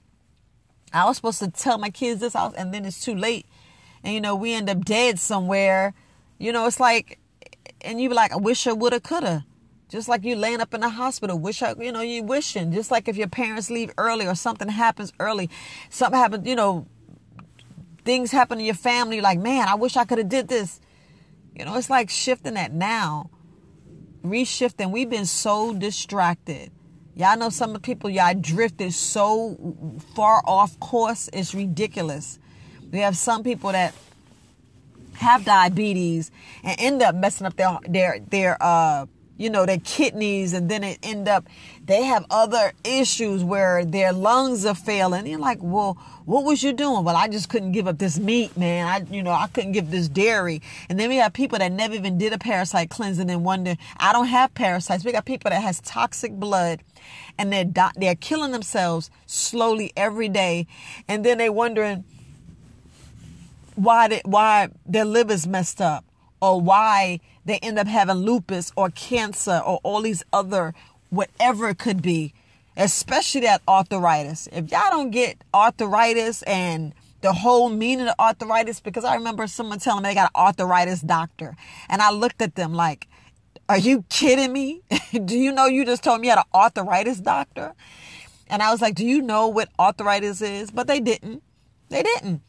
I 0.94 1.06
was 1.06 1.18
supposed 1.18 1.40
to 1.40 1.50
tell 1.50 1.78
my 1.78 1.90
kids 1.90 2.22
this, 2.22 2.34
house 2.34 2.54
and 2.56 2.74
then 2.74 2.86
it's 2.86 3.04
too 3.04 3.16
late. 3.16 3.46
And 4.04 4.14
you 4.14 4.22
know, 4.22 4.36
we 4.36 4.54
end 4.54 4.70
up 4.70 4.86
dead 4.86 5.20
somewhere. 5.20 5.94
You 6.38 6.52
know, 6.52 6.66
it's 6.66 6.80
like, 6.80 7.20
and 7.82 8.00
you 8.00 8.10
be 8.10 8.16
like, 8.16 8.32
I 8.32 8.38
wish 8.38 8.68
I 8.68 8.74
woulda, 8.74 9.00
coulda. 9.00 9.46
Just 9.90 10.08
like 10.08 10.24
you 10.24 10.36
laying 10.36 10.62
up 10.62 10.74
in 10.74 10.82
the 10.82 10.90
hospital, 10.90 11.38
wish 11.38 11.62
I, 11.62 11.76
you 11.80 11.92
know, 11.92 12.02
you 12.02 12.24
wishing. 12.24 12.72
Just 12.72 12.90
like 12.90 13.08
if 13.08 13.16
your 13.16 13.28
parents 13.28 13.70
leave 13.70 13.92
early 13.98 14.26
or 14.26 14.34
something 14.34 14.70
happens 14.70 15.14
early, 15.20 15.50
something 15.90 16.20
happens, 16.20 16.48
you 16.48 16.56
know, 16.56 16.88
things 18.04 18.32
happen 18.32 18.60
in 18.60 18.66
your 18.66 18.76
family, 18.76 19.22
like, 19.22 19.40
man, 19.40 19.68
I 19.68 19.76
wish 19.76 19.98
I 19.98 20.06
could 20.06 20.18
have 20.18 20.30
did 20.30 20.48
this. 20.48 20.80
You 21.56 21.66
know, 21.66 21.76
it's 21.76 21.90
like 21.90 22.10
shifting 22.10 22.56
that 22.56 22.74
now. 22.74 23.30
Reshifting. 24.24 24.92
We've 24.92 25.10
been 25.10 25.26
so 25.26 25.74
distracted. 25.74 26.72
Y'all 27.16 27.38
know 27.38 27.50
some 27.50 27.72
of 27.72 27.76
the 27.76 27.80
people 27.80 28.10
y'all 28.10 28.34
drifted 28.34 28.94
so 28.94 30.02
far 30.16 30.42
off 30.46 30.80
course, 30.80 31.30
it's 31.32 31.54
ridiculous. 31.54 32.40
We 32.92 33.00
have 33.00 33.16
some 33.16 33.44
people 33.44 33.72
that 33.72 33.94
have 35.16 35.46
diabetes 35.46 36.32
and 36.64 36.76
end 36.80 37.02
up 37.04 37.14
messing 37.16 37.46
up 37.46 37.56
their 37.56 37.78
their 37.88 38.20
their 38.30 38.58
uh 38.62 39.06
you 39.38 39.50
know 39.50 39.66
their 39.66 39.80
kidneys 39.80 40.54
and 40.54 40.70
then 40.70 40.84
it 40.84 40.98
end 41.04 41.28
up 41.28 41.48
they 41.86 42.04
have 42.04 42.26
other 42.30 42.72
issues 42.84 43.44
where 43.44 43.84
their 43.84 44.14
lungs 44.14 44.66
are 44.66 44.76
failing 44.76 45.28
you're 45.28 45.40
like 45.40 45.60
well 45.62 45.98
what 46.26 46.46
was 46.46 46.64
you 46.64 46.72
doing? 46.72 47.04
Well, 47.04 47.16
I 47.16 47.28
just 47.28 47.50
couldn't 47.50 47.74
give 47.74 47.88
up 47.88 47.98
this 47.98 48.18
meat, 48.18 48.56
man. 48.56 48.88
I, 48.88 49.14
you 49.14 49.22
know, 49.22 49.32
I 49.32 49.48
couldn't 49.48 49.74
give 49.74 49.92
this 49.92 50.08
dairy. 50.08 50.62
And 50.90 50.98
then 51.00 51.10
we 51.10 51.18
have 51.18 51.34
people 51.34 51.60
that 51.60 51.72
never 51.72 51.94
even 51.96 52.18
did 52.18 52.32
a 52.32 52.38
parasite 52.38 52.90
cleansing 52.90 53.30
and 53.30 53.44
wonder, 53.44 53.76
I 53.98 54.14
don't 54.14 54.28
have 54.28 54.54
parasites. 54.54 55.04
We 55.04 55.12
got 55.12 55.26
people 55.26 55.50
that 55.50 55.62
has 55.62 55.82
toxic 55.82 56.32
blood 56.34 56.82
and 57.38 57.52
they're, 57.52 57.70
they're 57.96 58.16
killing 58.16 58.52
themselves 58.52 59.12
slowly 59.26 59.92
every 59.98 60.30
day. 60.30 60.68
And 61.08 61.26
then 61.26 61.40
they 61.40 61.50
wondering 61.50 62.06
why, 63.76 64.08
they, 64.08 64.22
why 64.24 64.70
their 64.86 65.06
liver's 65.06 65.46
messed 65.46 65.82
up 65.82 66.06
or 66.42 66.62
why 66.62 67.20
they 67.44 67.58
end 67.60 67.78
up 67.78 67.88
having 67.88 68.18
lupus 68.18 68.72
or 68.78 68.90
cancer 68.92 69.62
or 69.66 69.82
all 69.84 70.02
these 70.02 70.24
other, 70.32 70.74
whatever 71.14 71.70
it 71.70 71.78
could 71.78 72.02
be 72.02 72.34
especially 72.78 73.42
that 73.42 73.62
arthritis. 73.68 74.48
If 74.52 74.72
y'all 74.72 74.90
don't 74.90 75.12
get 75.12 75.38
arthritis 75.54 76.42
and 76.44 76.94
the 77.22 77.34
whole 77.34 77.70
meaning 77.70 78.08
of 78.08 78.16
arthritis 78.20 78.80
because 78.80 79.06
I 79.06 79.16
remember 79.16 79.48
someone 79.48 79.80
telling 79.80 80.04
me 80.04 80.10
they 80.10 80.16
got 80.16 80.32
an 80.36 80.42
arthritis 80.42 81.02
doctor. 81.02 81.56
And 81.90 82.02
I 82.02 82.12
looked 82.12 82.42
at 82.42 82.56
them 82.56 82.74
like, 82.74 83.08
are 83.70 83.78
you 83.78 84.04
kidding 84.10 84.52
me? 84.52 84.82
do 85.26 85.38
you 85.38 85.52
know 85.52 85.66
you 85.66 85.86
just 85.86 86.04
told 86.04 86.22
me 86.22 86.28
you 86.28 86.32
had 86.32 86.40
an 86.40 86.46
arthritis 86.54 87.20
doctor? 87.20 87.74
And 88.48 88.62
I 88.62 88.72
was 88.72 88.82
like, 88.82 88.96
do 88.96 89.06
you 89.06 89.22
know 89.22 89.48
what 89.48 89.70
arthritis 89.80 90.42
is? 90.42 90.70
But 90.70 90.88
they 90.88 91.00
didn't. 91.00 91.42
They 91.90 92.04
didn't. 92.04 92.42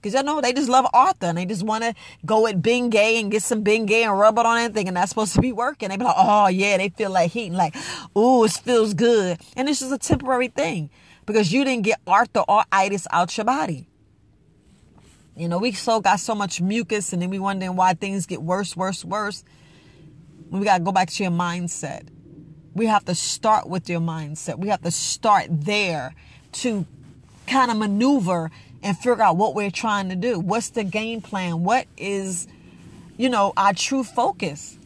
Because 0.00 0.14
y'all 0.14 0.22
know, 0.22 0.40
they 0.40 0.52
just 0.52 0.68
love 0.68 0.86
Arthur 0.94 1.26
and 1.26 1.38
they 1.38 1.44
just 1.44 1.64
want 1.64 1.82
to 1.82 1.94
go 2.24 2.46
at 2.46 2.62
Bengay 2.62 3.20
and 3.20 3.30
get 3.30 3.42
some 3.42 3.64
Bengay 3.64 4.04
and 4.04 4.16
rub 4.16 4.38
it 4.38 4.46
on 4.46 4.58
anything 4.58 4.86
and 4.86 4.96
that's 4.96 5.08
supposed 5.08 5.34
to 5.34 5.40
be 5.40 5.52
working. 5.52 5.88
They 5.88 5.96
be 5.96 6.04
like, 6.04 6.14
oh 6.16 6.46
yeah, 6.46 6.76
they 6.76 6.88
feel 6.90 7.10
like 7.10 7.32
heat 7.32 7.48
and 7.48 7.56
like, 7.56 7.74
ooh, 8.16 8.44
it 8.44 8.52
feels 8.52 8.94
good. 8.94 9.40
And 9.56 9.68
it's 9.68 9.80
just 9.80 9.92
a 9.92 9.98
temporary 9.98 10.48
thing 10.48 10.90
because 11.26 11.52
you 11.52 11.64
didn't 11.64 11.82
get 11.82 12.00
Arthur 12.06 12.44
or 12.46 12.62
itis 12.70 13.08
out 13.10 13.36
your 13.36 13.44
body. 13.44 13.88
You 15.36 15.48
know, 15.48 15.58
we 15.58 15.72
so 15.72 16.00
got 16.00 16.20
so 16.20 16.34
much 16.34 16.60
mucus 16.60 17.12
and 17.12 17.20
then 17.20 17.30
we 17.30 17.38
wondering 17.38 17.76
why 17.76 17.94
things 17.94 18.26
get 18.26 18.42
worse, 18.42 18.76
worse, 18.76 19.04
worse. 19.04 19.44
We 20.50 20.64
got 20.64 20.78
to 20.78 20.84
go 20.84 20.92
back 20.92 21.10
to 21.10 21.22
your 21.22 21.32
mindset. 21.32 22.08
We 22.74 22.86
have 22.86 23.04
to 23.06 23.14
start 23.14 23.68
with 23.68 23.88
your 23.88 24.00
mindset. 24.00 24.58
We 24.58 24.68
have 24.68 24.82
to 24.82 24.90
start 24.90 25.46
there 25.50 26.14
to 26.52 26.86
kind 27.46 27.70
of 27.70 27.76
maneuver 27.76 28.50
and 28.82 28.96
figure 28.96 29.22
out 29.22 29.36
what 29.36 29.54
we're 29.54 29.70
trying 29.70 30.08
to 30.08 30.16
do. 30.16 30.38
What's 30.38 30.70
the 30.70 30.84
game 30.84 31.20
plan? 31.20 31.64
What 31.64 31.86
is, 31.96 32.46
you 33.16 33.28
know, 33.28 33.52
our 33.56 33.72
true 33.72 34.04
focus? 34.04 34.78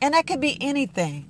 And 0.00 0.14
that 0.14 0.26
could 0.26 0.40
be 0.40 0.56
anything. 0.60 1.26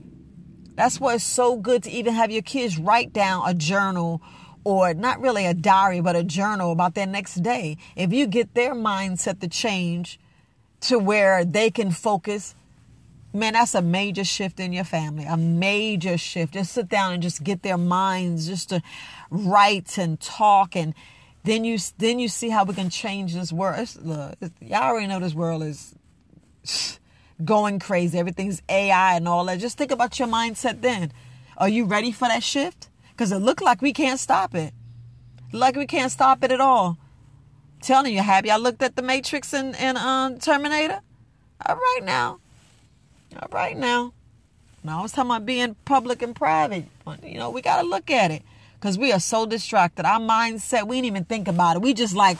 That's 0.74 1.00
why 1.00 1.14
it's 1.14 1.24
so 1.24 1.56
good 1.56 1.82
to 1.84 1.90
even 1.90 2.14
have 2.14 2.30
your 2.30 2.42
kids 2.42 2.78
write 2.78 3.12
down 3.12 3.48
a 3.48 3.54
journal 3.54 4.22
or 4.62 4.94
not 4.94 5.20
really 5.20 5.46
a 5.46 5.54
diary, 5.54 6.00
but 6.00 6.14
a 6.14 6.22
journal 6.22 6.70
about 6.70 6.94
their 6.94 7.06
next 7.06 7.36
day. 7.36 7.78
If 7.96 8.12
you 8.12 8.26
get 8.26 8.54
their 8.54 8.74
mindset 8.74 9.40
to 9.40 9.48
change 9.48 10.20
to 10.82 10.98
where 10.98 11.44
they 11.44 11.70
can 11.70 11.90
focus, 11.90 12.54
man, 13.32 13.54
that's 13.54 13.74
a 13.74 13.82
major 13.82 14.24
shift 14.24 14.60
in 14.60 14.72
your 14.72 14.84
family, 14.84 15.24
a 15.24 15.36
major 15.36 16.18
shift. 16.18 16.54
Just 16.54 16.72
sit 16.72 16.88
down 16.88 17.14
and 17.14 17.22
just 17.22 17.42
get 17.42 17.62
their 17.62 17.78
minds 17.78 18.46
just 18.46 18.68
to 18.68 18.82
write 19.30 19.98
and 19.98 20.20
talk 20.20 20.76
and 20.76 20.94
then 21.44 21.64
you 21.64 21.78
then 21.98 22.18
you 22.18 22.28
see 22.28 22.48
how 22.48 22.64
we 22.64 22.74
can 22.74 22.90
change 22.90 23.34
this 23.34 23.52
world. 23.52 23.78
It's, 23.78 23.96
look, 23.96 24.34
it's, 24.40 24.54
y'all 24.60 24.82
already 24.82 25.06
know 25.06 25.20
this 25.20 25.34
world 25.34 25.62
is 25.62 25.94
going 27.44 27.78
crazy. 27.78 28.18
Everything's 28.18 28.62
AI 28.68 29.16
and 29.16 29.28
all 29.28 29.44
that. 29.46 29.58
Just 29.58 29.78
think 29.78 29.90
about 29.90 30.18
your 30.18 30.28
mindset 30.28 30.80
then. 30.80 31.12
Are 31.56 31.68
you 31.68 31.84
ready 31.84 32.12
for 32.12 32.28
that 32.28 32.42
shift? 32.42 32.88
Because 33.10 33.32
it 33.32 33.38
looked 33.38 33.62
like 33.62 33.82
we 33.82 33.92
can't 33.92 34.20
stop 34.20 34.54
it. 34.54 34.72
Like 35.52 35.76
we 35.76 35.86
can't 35.86 36.12
stop 36.12 36.44
it 36.44 36.52
at 36.52 36.60
all. 36.60 36.98
I'm 37.74 37.80
telling 37.80 38.12
you, 38.12 38.22
have 38.22 38.44
y'all 38.44 38.60
looked 38.60 38.82
at 38.82 38.96
the 38.96 39.02
Matrix 39.02 39.52
and, 39.52 39.74
and 39.76 39.96
um, 39.96 40.38
Terminator? 40.38 41.00
All 41.64 41.76
right 41.76 42.00
now. 42.04 42.38
All 43.40 43.48
right 43.50 43.76
now. 43.76 44.12
Now 44.84 45.00
I 45.00 45.02
was 45.02 45.12
talking 45.12 45.30
about 45.30 45.46
being 45.46 45.74
public 45.84 46.22
and 46.22 46.34
private. 46.34 46.84
You 47.24 47.38
know, 47.38 47.50
we 47.50 47.62
got 47.62 47.82
to 47.82 47.88
look 47.88 48.10
at 48.10 48.30
it 48.30 48.42
because 48.78 48.98
we 48.98 49.12
are 49.12 49.20
so 49.20 49.46
distracted. 49.46 50.04
Our 50.04 50.20
mindset, 50.20 50.86
we 50.86 50.96
didn't 50.96 51.06
even 51.06 51.24
think 51.24 51.48
about 51.48 51.76
it. 51.76 51.82
We 51.82 51.94
just 51.94 52.14
like, 52.14 52.38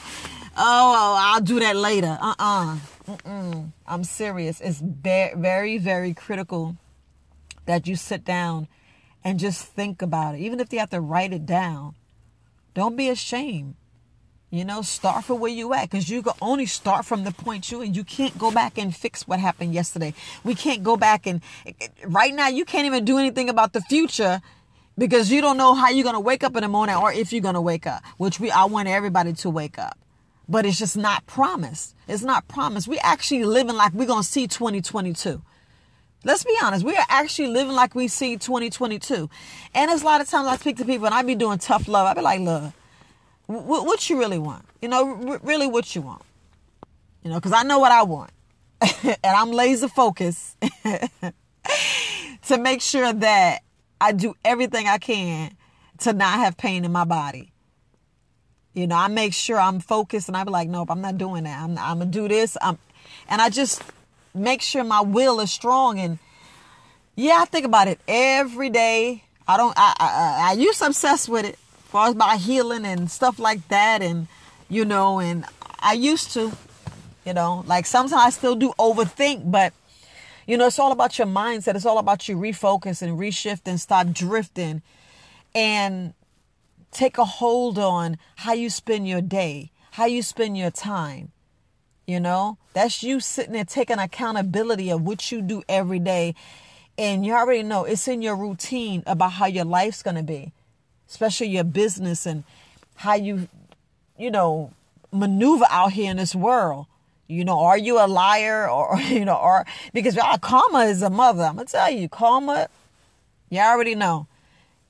oh, 0.56 1.16
I'll 1.18 1.40
do 1.40 1.60
that 1.60 1.76
later. 1.76 2.18
Uh-uh. 2.20 2.78
Mm-mm. 3.08 3.72
I'm 3.86 4.04
serious. 4.04 4.60
It's 4.60 4.80
very, 4.80 5.78
very 5.78 6.14
critical 6.14 6.76
that 7.66 7.86
you 7.86 7.96
sit 7.96 8.24
down 8.24 8.68
and 9.24 9.38
just 9.38 9.64
think 9.64 10.00
about 10.02 10.36
it. 10.36 10.40
Even 10.40 10.60
if 10.60 10.72
you 10.72 10.78
have 10.78 10.90
to 10.90 11.00
write 11.00 11.32
it 11.32 11.44
down, 11.44 11.94
don't 12.74 12.96
be 12.96 13.08
ashamed. 13.08 13.74
You 14.50 14.64
know, 14.64 14.80
start 14.80 15.24
from 15.24 15.40
where 15.40 15.50
you 15.50 15.74
at 15.74 15.90
because 15.90 16.08
you 16.08 16.22
can 16.22 16.32
only 16.40 16.64
start 16.64 17.04
from 17.04 17.24
the 17.24 17.32
point 17.32 17.70
you 17.70 17.82
and 17.82 17.94
you 17.94 18.02
can't 18.02 18.38
go 18.38 18.50
back 18.50 18.78
and 18.78 18.96
fix 18.96 19.28
what 19.28 19.40
happened 19.40 19.74
yesterday. 19.74 20.14
We 20.42 20.54
can't 20.54 20.82
go 20.82 20.96
back 20.96 21.26
and 21.26 21.42
right 22.06 22.32
now 22.32 22.48
you 22.48 22.64
can't 22.64 22.86
even 22.86 23.04
do 23.04 23.18
anything 23.18 23.50
about 23.50 23.74
the 23.74 23.82
future 23.82 24.40
because 24.98 25.30
you 25.30 25.40
don't 25.40 25.56
know 25.56 25.74
how 25.74 25.88
you're 25.88 26.02
going 26.02 26.14
to 26.14 26.20
wake 26.20 26.42
up 26.42 26.56
in 26.56 26.62
the 26.62 26.68
morning 26.68 26.96
or 26.96 27.12
if 27.12 27.32
you're 27.32 27.40
going 27.40 27.54
to 27.54 27.60
wake 27.60 27.86
up, 27.86 28.02
which 28.16 28.40
we 28.40 28.50
I 28.50 28.64
want 28.64 28.88
everybody 28.88 29.32
to 29.32 29.50
wake 29.50 29.78
up. 29.78 29.96
But 30.48 30.66
it's 30.66 30.78
just 30.78 30.96
not 30.96 31.26
promised. 31.26 31.94
It's 32.08 32.22
not 32.22 32.48
promised. 32.48 32.88
We 32.88 32.98
actually 32.98 33.44
living 33.44 33.76
like 33.76 33.92
we're 33.92 34.06
going 34.06 34.22
to 34.22 34.28
see 34.28 34.46
2022. 34.46 35.40
Let's 36.24 36.42
be 36.42 36.56
honest. 36.62 36.84
We 36.84 36.96
are 36.96 37.06
actually 37.08 37.48
living 37.48 37.74
like 37.74 37.94
we 37.94 38.08
see 38.08 38.36
2022. 38.36 39.30
And 39.74 39.88
there's 39.88 40.02
a 40.02 40.04
lot 40.04 40.20
of 40.20 40.28
times 40.28 40.48
I 40.48 40.56
speak 40.56 40.78
to 40.78 40.84
people 40.84 41.06
and 41.06 41.14
I 41.14 41.22
be 41.22 41.34
doing 41.34 41.58
tough 41.58 41.86
love. 41.86 42.06
I 42.06 42.14
be 42.14 42.22
like, 42.22 42.40
look, 42.40 42.72
what 43.46 44.10
you 44.10 44.18
really 44.18 44.38
want? 44.38 44.64
You 44.82 44.88
know, 44.88 45.38
really 45.42 45.66
what 45.66 45.94
you 45.94 46.02
want. 46.02 46.22
You 47.22 47.30
know, 47.30 47.36
because 47.36 47.52
I 47.52 47.62
know 47.62 47.78
what 47.78 47.92
I 47.92 48.02
want. 48.02 48.30
and 49.04 49.18
I'm 49.24 49.52
laser 49.52 49.88
focused 49.88 50.56
to 52.46 52.58
make 52.58 52.80
sure 52.80 53.12
that 53.12 53.62
I 54.00 54.12
do 54.12 54.34
everything 54.44 54.86
I 54.86 54.98
can 54.98 55.56
to 55.98 56.12
not 56.12 56.38
have 56.38 56.56
pain 56.56 56.84
in 56.84 56.92
my 56.92 57.04
body. 57.04 57.52
You 58.74 58.86
know, 58.86 58.96
I 58.96 59.08
make 59.08 59.34
sure 59.34 59.58
I'm 59.58 59.80
focused 59.80 60.28
and 60.28 60.36
I 60.36 60.44
be 60.44 60.50
like, 60.50 60.68
nope, 60.68 60.90
I'm 60.90 61.00
not 61.00 61.18
doing 61.18 61.44
that. 61.44 61.60
I'm, 61.60 61.76
I'm 61.78 61.98
gonna 61.98 62.10
do 62.10 62.28
this. 62.28 62.56
I'm, 62.62 62.78
and 63.28 63.42
I 63.42 63.50
just 63.50 63.82
make 64.34 64.62
sure 64.62 64.84
my 64.84 65.00
will 65.00 65.40
is 65.40 65.50
strong. 65.50 65.98
And 65.98 66.18
yeah, 67.16 67.38
I 67.40 67.44
think 67.46 67.66
about 67.66 67.88
it 67.88 67.98
every 68.06 68.70
day. 68.70 69.24
I 69.48 69.56
don't. 69.56 69.74
I 69.76 69.94
I, 69.98 70.50
I 70.50 70.52
used 70.52 70.78
to 70.80 70.86
obsess 70.86 71.28
with 71.28 71.46
it, 71.46 71.54
as 71.54 71.90
far 71.90 72.08
as 72.08 72.14
my 72.14 72.36
healing 72.36 72.84
and 72.84 73.10
stuff 73.10 73.38
like 73.38 73.66
that, 73.68 74.02
and 74.02 74.28
you 74.68 74.84
know, 74.84 75.18
and 75.18 75.46
I 75.80 75.94
used 75.94 76.32
to, 76.34 76.52
you 77.24 77.32
know, 77.32 77.64
like 77.66 77.86
sometimes 77.86 78.12
I 78.12 78.30
still 78.30 78.54
do 78.54 78.72
overthink, 78.78 79.50
but 79.50 79.72
you 80.48 80.56
know, 80.56 80.66
it's 80.66 80.78
all 80.78 80.92
about 80.92 81.18
your 81.18 81.26
mindset. 81.26 81.74
It's 81.74 81.84
all 81.84 81.98
about 81.98 82.26
you 82.26 82.34
refocus 82.34 83.02
and 83.02 83.18
reshift 83.18 83.60
and 83.66 83.78
stop 83.78 84.06
drifting 84.08 84.80
and 85.54 86.14
take 86.90 87.18
a 87.18 87.24
hold 87.26 87.78
on 87.78 88.16
how 88.36 88.54
you 88.54 88.70
spend 88.70 89.06
your 89.06 89.20
day, 89.20 89.70
how 89.92 90.06
you 90.06 90.22
spend 90.22 90.56
your 90.56 90.70
time. 90.70 91.32
You 92.06 92.18
know, 92.18 92.56
that's 92.72 93.02
you 93.02 93.20
sitting 93.20 93.52
there 93.52 93.66
taking 93.66 93.98
accountability 93.98 94.90
of 94.90 95.02
what 95.02 95.30
you 95.30 95.42
do 95.42 95.62
every 95.68 95.98
day. 95.98 96.34
And 96.96 97.26
you 97.26 97.34
already 97.34 97.62
know 97.62 97.84
it's 97.84 98.08
in 98.08 98.22
your 98.22 98.34
routine 98.34 99.02
about 99.06 99.32
how 99.32 99.44
your 99.44 99.66
life's 99.66 100.02
going 100.02 100.16
to 100.16 100.22
be, 100.22 100.52
especially 101.10 101.48
your 101.48 101.64
business 101.64 102.24
and 102.24 102.44
how 102.94 103.16
you, 103.16 103.48
you 104.16 104.30
know, 104.30 104.72
maneuver 105.12 105.66
out 105.68 105.92
here 105.92 106.10
in 106.10 106.16
this 106.16 106.34
world. 106.34 106.86
You 107.28 107.44
know, 107.44 107.60
are 107.60 107.76
you 107.76 107.98
a 107.98 108.08
liar 108.08 108.68
or, 108.68 108.98
you 109.00 109.24
know, 109.24 109.36
or 109.36 109.66
because 109.92 110.16
uh, 110.16 110.38
karma 110.38 110.80
is 110.86 111.02
a 111.02 111.10
mother. 111.10 111.44
I'm 111.44 111.56
going 111.56 111.66
to 111.66 111.72
tell 111.72 111.90
you, 111.90 112.08
karma, 112.08 112.68
y'all 113.50 113.70
already 113.70 113.94
know. 113.94 114.26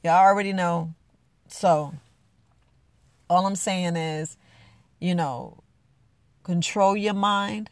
Y'all 0.05 0.25
already 0.25 0.53
know. 0.53 0.95
So, 1.49 1.95
all 3.29 3.47
I'm 3.47 3.57
saying 3.57 3.97
is, 3.97 4.37
you 5.01 5.15
know, 5.15 5.59
control 6.45 6.97
your 6.97 7.15
mind. 7.15 7.71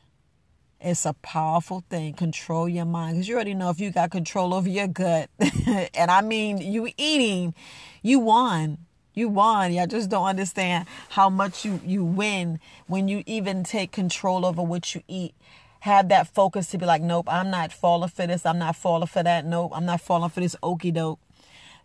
It's 0.81 1.07
a 1.07 1.15
powerful 1.15 1.85
thing. 1.89 2.15
Control 2.15 2.69
your 2.69 2.85
mind. 2.85 3.15
Because 3.15 3.29
you 3.29 3.35
already 3.37 3.55
know 3.55 3.71
if 3.71 3.81
you 3.81 3.91
got 3.91 4.11
control 4.11 4.53
over 4.53 4.69
your 4.69 4.89
gut, 4.89 5.31
and 5.95 6.11
I 6.11 6.21
mean, 6.21 6.59
you 6.59 6.91
eating, 6.97 7.55
you 8.03 8.19
won. 8.19 8.86
You 9.17 9.31
won. 9.31 9.73
Y'all 9.73 9.87
just 9.87 10.11
don't 10.11 10.27
understand 10.27 10.87
how 11.09 11.31
much 11.31 11.65
you, 11.65 11.81
you 11.85 12.05
win 12.05 12.61
when 12.87 13.09
you 13.09 13.25
even 13.25 13.65
take 13.65 13.91
control 13.91 14.45
over 14.45 14.63
what 14.63 14.95
you 14.95 15.03
eat. 15.09 15.35
Have 15.81 16.11
that 16.11 16.29
focus 16.29 16.71
to 16.71 16.79
be 16.79 16.85
like, 16.85 17.01
nope, 17.01 17.27
I'm 17.29 17.51
not 17.51 17.73
falling 17.73 18.11
for 18.11 18.27
this. 18.27 18.45
I'm 18.45 18.59
not 18.59 18.77
falling 18.77 19.07
for 19.07 19.23
that. 19.23 19.47
Nope, 19.47 19.73
I'm 19.75 19.87
not 19.87 20.03
falling 20.03 20.29
for 20.29 20.41
this 20.41 20.55
okey 20.63 20.91
doke. 20.91 21.19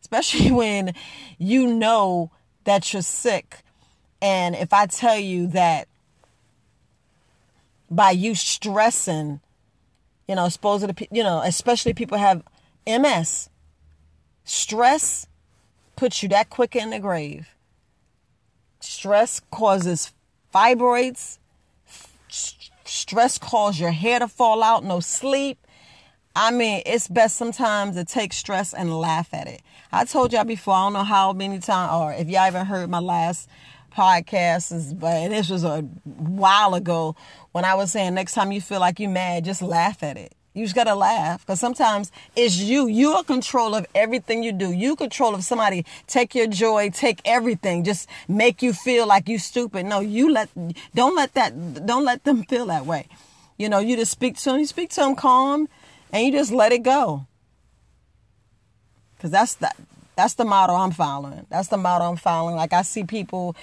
Especially 0.01 0.51
when 0.51 0.93
you 1.37 1.67
know 1.73 2.31
that 2.65 2.91
you're 2.91 3.01
sick. 3.01 3.59
And 4.21 4.53
if 4.53 4.73
I 4.73 4.85
tell 4.87 5.17
you 5.17 5.47
that 5.47 5.87
by 7.89 8.11
you 8.11 8.35
stressing, 8.35 9.39
you 10.27 10.35
know, 10.35 10.49
supposedly, 10.49 11.07
you 11.11 11.23
know, 11.23 11.41
especially 11.45 11.93
people 11.93 12.17
have 12.17 12.43
MS, 12.85 13.49
stress 14.43 15.27
puts 16.01 16.23
you 16.23 16.29
that 16.29 16.49
quick 16.49 16.75
in 16.75 16.89
the 16.89 16.97
grave. 16.97 17.53
Stress 18.79 19.39
causes 19.51 20.11
fibroids. 20.51 21.37
Stress 22.27 23.37
causes 23.37 23.79
your 23.79 23.91
hair 23.91 24.17
to 24.17 24.27
fall 24.27 24.63
out, 24.63 24.83
no 24.83 24.99
sleep. 24.99 25.59
I 26.35 26.49
mean, 26.49 26.81
it's 26.87 27.07
best 27.07 27.35
sometimes 27.35 27.97
to 27.97 28.03
take 28.03 28.33
stress 28.33 28.73
and 28.73 28.99
laugh 28.99 29.31
at 29.31 29.45
it. 29.45 29.61
I 29.91 30.05
told 30.05 30.33
y'all 30.33 30.43
before, 30.43 30.73
I 30.73 30.85
don't 30.85 30.93
know 30.93 31.03
how 31.03 31.33
many 31.33 31.59
times, 31.59 31.91
or 31.93 32.13
if 32.13 32.27
y'all 32.27 32.47
even 32.47 32.65
heard 32.65 32.89
my 32.89 32.97
last 32.97 33.47
podcast, 33.95 34.99
but 34.99 35.29
this 35.29 35.51
was 35.51 35.63
a 35.63 35.81
while 35.81 36.73
ago 36.73 37.15
when 37.51 37.63
I 37.63 37.75
was 37.75 37.91
saying 37.91 38.15
next 38.15 38.33
time 38.33 38.51
you 38.51 38.59
feel 38.59 38.79
like 38.79 38.99
you're 38.99 39.11
mad, 39.11 39.45
just 39.45 39.61
laugh 39.61 40.01
at 40.01 40.17
it. 40.17 40.33
You 40.53 40.65
just 40.65 40.75
gotta 40.75 40.95
laugh 40.95 41.45
because 41.45 41.61
sometimes 41.61 42.11
it's 42.35 42.57
you. 42.57 42.87
You're 42.87 43.23
control 43.23 43.73
of 43.73 43.85
everything 43.95 44.43
you 44.43 44.51
do. 44.51 44.73
You 44.73 44.97
control 44.97 45.33
of 45.33 45.45
somebody 45.45 45.85
take 46.07 46.35
your 46.35 46.47
joy, 46.47 46.89
take 46.89 47.21
everything, 47.23 47.85
just 47.85 48.09
make 48.27 48.61
you 48.61 48.73
feel 48.73 49.07
like 49.07 49.29
you 49.29 49.39
stupid. 49.39 49.85
No, 49.85 50.01
you 50.01 50.29
let 50.31 50.49
don't 50.93 51.15
let 51.15 51.33
that 51.35 51.85
don't 51.85 52.03
let 52.03 52.25
them 52.25 52.43
feel 52.43 52.65
that 52.65 52.85
way. 52.85 53.07
You 53.57 53.69
know, 53.69 53.79
you 53.79 53.95
just 53.95 54.11
speak 54.11 54.37
to 54.39 54.45
them, 54.45 54.59
you 54.59 54.65
speak 54.65 54.89
to 54.91 55.01
them 55.01 55.15
calm, 55.15 55.69
and 56.11 56.25
you 56.25 56.33
just 56.33 56.51
let 56.51 56.73
it 56.73 56.83
go. 56.83 57.27
Cause 59.19 59.31
that's 59.31 59.53
the 59.55 59.71
that's 60.17 60.33
the 60.33 60.45
model 60.45 60.75
I'm 60.75 60.91
following. 60.91 61.45
That's 61.49 61.69
the 61.69 61.77
model 61.77 62.09
I'm 62.09 62.17
following. 62.17 62.57
Like 62.57 62.73
I 62.73 62.81
see 62.81 63.05
people 63.05 63.55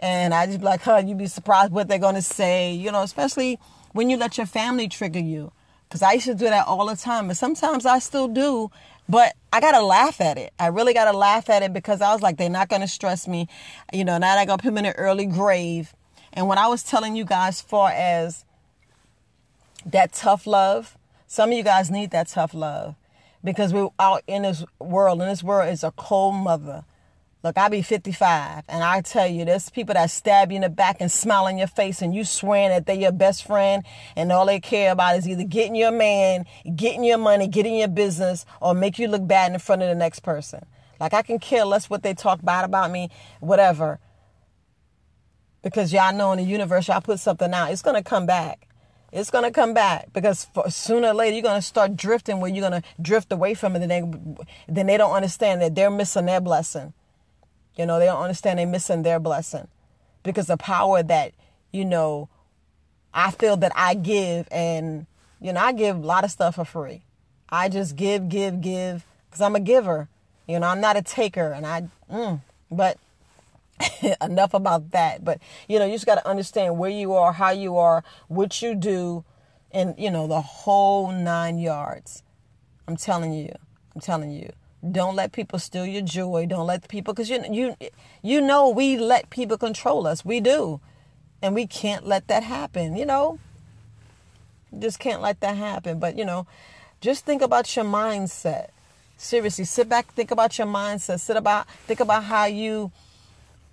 and 0.00 0.34
I 0.34 0.46
just 0.46 0.58
be 0.58 0.64
like, 0.64 0.82
huh, 0.82 1.02
you'd 1.06 1.18
be 1.18 1.26
surprised 1.26 1.70
what 1.70 1.86
they're 1.86 1.98
gonna 1.98 2.22
say, 2.22 2.72
you 2.72 2.90
know, 2.90 3.02
especially 3.02 3.60
when 3.92 4.10
you 4.10 4.16
let 4.16 4.36
your 4.36 4.46
family 4.46 4.88
trigger 4.88 5.20
you. 5.20 5.52
Because 5.88 6.02
I 6.02 6.12
used 6.12 6.26
to 6.26 6.34
do 6.34 6.46
that 6.46 6.66
all 6.66 6.86
the 6.86 6.96
time. 6.96 7.28
And 7.28 7.36
sometimes 7.36 7.86
I 7.86 7.98
still 7.98 8.28
do. 8.28 8.70
But 9.08 9.34
I 9.52 9.60
got 9.60 9.72
to 9.72 9.82
laugh 9.82 10.20
at 10.20 10.38
it. 10.38 10.52
I 10.58 10.68
really 10.68 10.94
got 10.94 11.10
to 11.10 11.16
laugh 11.16 11.50
at 11.50 11.62
it 11.62 11.72
because 11.72 12.00
I 12.00 12.12
was 12.12 12.22
like, 12.22 12.38
they're 12.38 12.48
not 12.48 12.68
going 12.68 12.82
to 12.82 12.88
stress 12.88 13.28
me. 13.28 13.48
You 13.92 14.04
know, 14.04 14.18
now 14.18 14.36
I 14.36 14.46
got 14.46 14.62
them 14.62 14.78
in 14.78 14.86
an 14.86 14.94
early 14.96 15.26
grave. 15.26 15.94
And 16.32 16.48
when 16.48 16.58
I 16.58 16.66
was 16.66 16.82
telling 16.82 17.14
you 17.14 17.24
guys, 17.24 17.60
far 17.60 17.90
as 17.90 18.44
that 19.86 20.12
tough 20.12 20.46
love, 20.46 20.96
some 21.26 21.50
of 21.50 21.56
you 21.56 21.62
guys 21.62 21.90
need 21.90 22.10
that 22.12 22.28
tough 22.28 22.54
love 22.54 22.96
because 23.44 23.72
we're 23.72 23.90
out 23.98 24.22
in 24.26 24.42
this 24.42 24.64
world, 24.80 25.20
and 25.20 25.30
this 25.30 25.42
world 25.42 25.70
is 25.70 25.84
a 25.84 25.90
cold 25.92 26.34
mother. 26.34 26.84
Look, 27.44 27.58
I 27.58 27.68
be 27.68 27.82
55, 27.82 28.64
and 28.70 28.82
I 28.82 29.02
tell 29.02 29.26
you, 29.26 29.44
there's 29.44 29.68
people 29.68 29.92
that 29.92 30.10
stab 30.10 30.50
you 30.50 30.56
in 30.56 30.62
the 30.62 30.70
back 30.70 30.96
and 31.00 31.12
smile 31.12 31.46
in 31.46 31.58
your 31.58 31.66
face, 31.66 32.00
and 32.00 32.14
you 32.14 32.24
swearing 32.24 32.70
that 32.70 32.86
they're 32.86 32.96
your 32.96 33.12
best 33.12 33.46
friend, 33.46 33.84
and 34.16 34.32
all 34.32 34.46
they 34.46 34.60
care 34.60 34.90
about 34.92 35.16
is 35.16 35.28
either 35.28 35.44
getting 35.44 35.74
your 35.74 35.90
man, 35.90 36.46
getting 36.74 37.04
your 37.04 37.18
money, 37.18 37.46
getting 37.46 37.74
your 37.76 37.88
business, 37.88 38.46
or 38.62 38.72
make 38.72 38.98
you 38.98 39.08
look 39.08 39.26
bad 39.28 39.52
in 39.52 39.58
front 39.58 39.82
of 39.82 39.88
the 39.88 39.94
next 39.94 40.20
person. 40.20 40.64
Like 40.98 41.12
I 41.12 41.20
can 41.20 41.38
care 41.38 41.66
less 41.66 41.90
what 41.90 42.02
they 42.02 42.14
talk 42.14 42.42
bad 42.42 42.64
about 42.64 42.90
me, 42.90 43.10
whatever. 43.40 44.00
Because 45.62 45.92
y'all 45.92 46.14
know 46.14 46.32
in 46.32 46.38
the 46.38 46.44
universe, 46.44 46.88
y'all 46.88 47.02
put 47.02 47.20
something 47.20 47.52
out, 47.52 47.70
it's 47.70 47.82
gonna 47.82 48.02
come 48.02 48.24
back. 48.24 48.68
It's 49.12 49.30
gonna 49.30 49.50
come 49.50 49.74
back 49.74 50.14
because 50.14 50.46
for, 50.54 50.70
sooner 50.70 51.08
or 51.08 51.14
later 51.14 51.34
you're 51.34 51.42
gonna 51.42 51.60
start 51.60 51.94
drifting 51.94 52.40
where 52.40 52.50
you're 52.50 52.62
gonna 52.62 52.82
drift 53.02 53.30
away 53.32 53.52
from 53.52 53.76
it, 53.76 53.82
and 53.82 53.90
they, 53.90 54.46
then 54.66 54.86
they 54.86 54.96
don't 54.96 55.12
understand 55.12 55.60
that 55.60 55.74
they're 55.74 55.90
missing 55.90 56.24
their 56.24 56.40
blessing. 56.40 56.94
You 57.76 57.86
know, 57.86 57.98
they 57.98 58.06
don't 58.06 58.22
understand 58.22 58.58
they're 58.58 58.66
missing 58.66 59.02
their 59.02 59.18
blessing 59.18 59.68
because 60.22 60.46
the 60.46 60.56
power 60.56 61.02
that, 61.02 61.32
you 61.72 61.84
know, 61.84 62.28
I 63.12 63.30
feel 63.30 63.56
that 63.58 63.72
I 63.74 63.94
give 63.94 64.48
and, 64.50 65.06
you 65.40 65.52
know, 65.52 65.60
I 65.60 65.72
give 65.72 65.96
a 65.96 66.06
lot 66.06 66.24
of 66.24 66.30
stuff 66.30 66.56
for 66.56 66.64
free. 66.64 67.02
I 67.48 67.68
just 67.68 67.96
give, 67.96 68.28
give, 68.28 68.60
give 68.60 69.04
because 69.28 69.40
I'm 69.40 69.56
a 69.56 69.60
giver. 69.60 70.08
You 70.46 70.58
know, 70.60 70.66
I'm 70.66 70.80
not 70.80 70.96
a 70.96 71.02
taker 71.02 71.52
and 71.52 71.66
I, 71.66 71.88
mm, 72.10 72.40
but 72.70 72.98
enough 74.20 74.54
about 74.54 74.90
that. 74.92 75.24
But, 75.24 75.38
you 75.68 75.78
know, 75.78 75.84
you 75.84 75.92
just 75.92 76.06
got 76.06 76.16
to 76.16 76.28
understand 76.28 76.78
where 76.78 76.90
you 76.90 77.14
are, 77.14 77.32
how 77.32 77.50
you 77.50 77.76
are, 77.76 78.04
what 78.28 78.62
you 78.62 78.74
do, 78.74 79.24
and, 79.72 79.94
you 79.98 80.10
know, 80.10 80.26
the 80.26 80.40
whole 80.40 81.10
nine 81.10 81.58
yards. 81.58 82.22
I'm 82.86 82.96
telling 82.96 83.32
you, 83.32 83.52
I'm 83.94 84.00
telling 84.00 84.30
you. 84.30 84.52
Don't 84.90 85.16
let 85.16 85.32
people 85.32 85.58
steal 85.58 85.86
your 85.86 86.02
joy. 86.02 86.46
Don't 86.46 86.66
let 86.66 86.88
people 86.88 87.14
because 87.14 87.30
you 87.30 87.42
you 87.50 87.76
you 88.22 88.40
know 88.40 88.68
we 88.68 88.98
let 88.98 89.30
people 89.30 89.56
control 89.56 90.06
us. 90.06 90.24
We 90.24 90.40
do, 90.40 90.80
and 91.40 91.54
we 91.54 91.66
can't 91.66 92.06
let 92.06 92.28
that 92.28 92.42
happen. 92.42 92.96
You 92.96 93.06
know, 93.06 93.38
just 94.78 94.98
can't 94.98 95.22
let 95.22 95.40
that 95.40 95.56
happen. 95.56 95.98
But 95.98 96.18
you 96.18 96.24
know, 96.24 96.46
just 97.00 97.24
think 97.24 97.40
about 97.40 97.74
your 97.74 97.86
mindset. 97.86 98.70
Seriously, 99.16 99.64
sit 99.64 99.88
back, 99.88 100.12
think 100.12 100.30
about 100.30 100.58
your 100.58 100.66
mindset. 100.66 101.20
Sit 101.20 101.36
about 101.36 101.66
think 101.86 102.00
about 102.00 102.24
how 102.24 102.44
you 102.44 102.92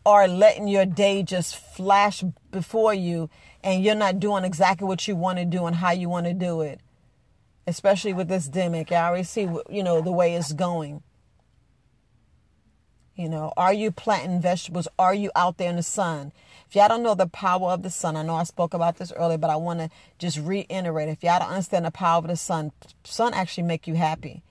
are 0.06 0.27
letting 0.27 0.68
your 0.68 0.86
day 0.86 1.24
just 1.24 1.58
flash 1.58 2.24
before 2.51 2.94
you, 2.94 3.30
and 3.63 3.84
you're 3.84 3.96
not 3.96 4.20
doing 4.20 4.46
exactly 4.46 4.88
what 4.88 5.08
you 5.10 5.15
want 5.18 5.39
to 5.39 5.46
do 5.46 5.65
and 5.65 5.75
how 5.75 5.91
you 5.91 6.08
want 6.08 6.25
to 6.27 6.34
do 6.34 6.62
it 6.62 6.80
especially 7.71 8.11
with 8.11 8.27
this 8.27 8.49
demic. 8.49 8.91
I 8.91 9.07
already 9.07 9.23
see, 9.23 9.47
you 9.69 9.81
know, 9.81 10.01
the 10.01 10.12
way 10.12 10.36
it's 10.36 10.51
going. 10.51 11.01
You 13.15 13.29
know, 13.29 13.53
are 13.55 13.73
you 13.73 13.91
planting 13.91 14.41
vegetables? 14.41 14.89
Are 14.99 15.13
you 15.13 15.31
out 15.36 15.57
there 15.57 15.69
in 15.69 15.77
the 15.77 15.84
sun? 15.84 16.34
If 16.67 16.75
y'all 16.75 16.89
don't 16.89 17.01
know 17.01 17.15
the 17.15 17.27
power 17.27 17.71
of 17.71 17.81
the 17.81 17.89
sun, 17.89 18.17
I 18.17 18.23
know 18.23 18.36
I 18.36 18.43
spoke 18.43 18.73
about 18.73 18.97
this 18.97 19.13
earlier, 19.15 19.38
but 19.38 19.49
I 19.49 19.55
want 19.55 19.79
to 19.79 19.89
just 20.19 20.38
reiterate. 20.38 21.07
If 21.07 21.23
y'all 21.23 21.39
don't 21.39 21.49
understand 21.49 21.86
the 21.86 21.91
power 21.91 22.17
of 22.17 22.27
the 22.27 22.36
sun, 22.36 22.73
sun 23.05 23.34
actually 23.34 23.63
make 23.63 23.88
you 23.88 23.95
happy. 23.95 24.43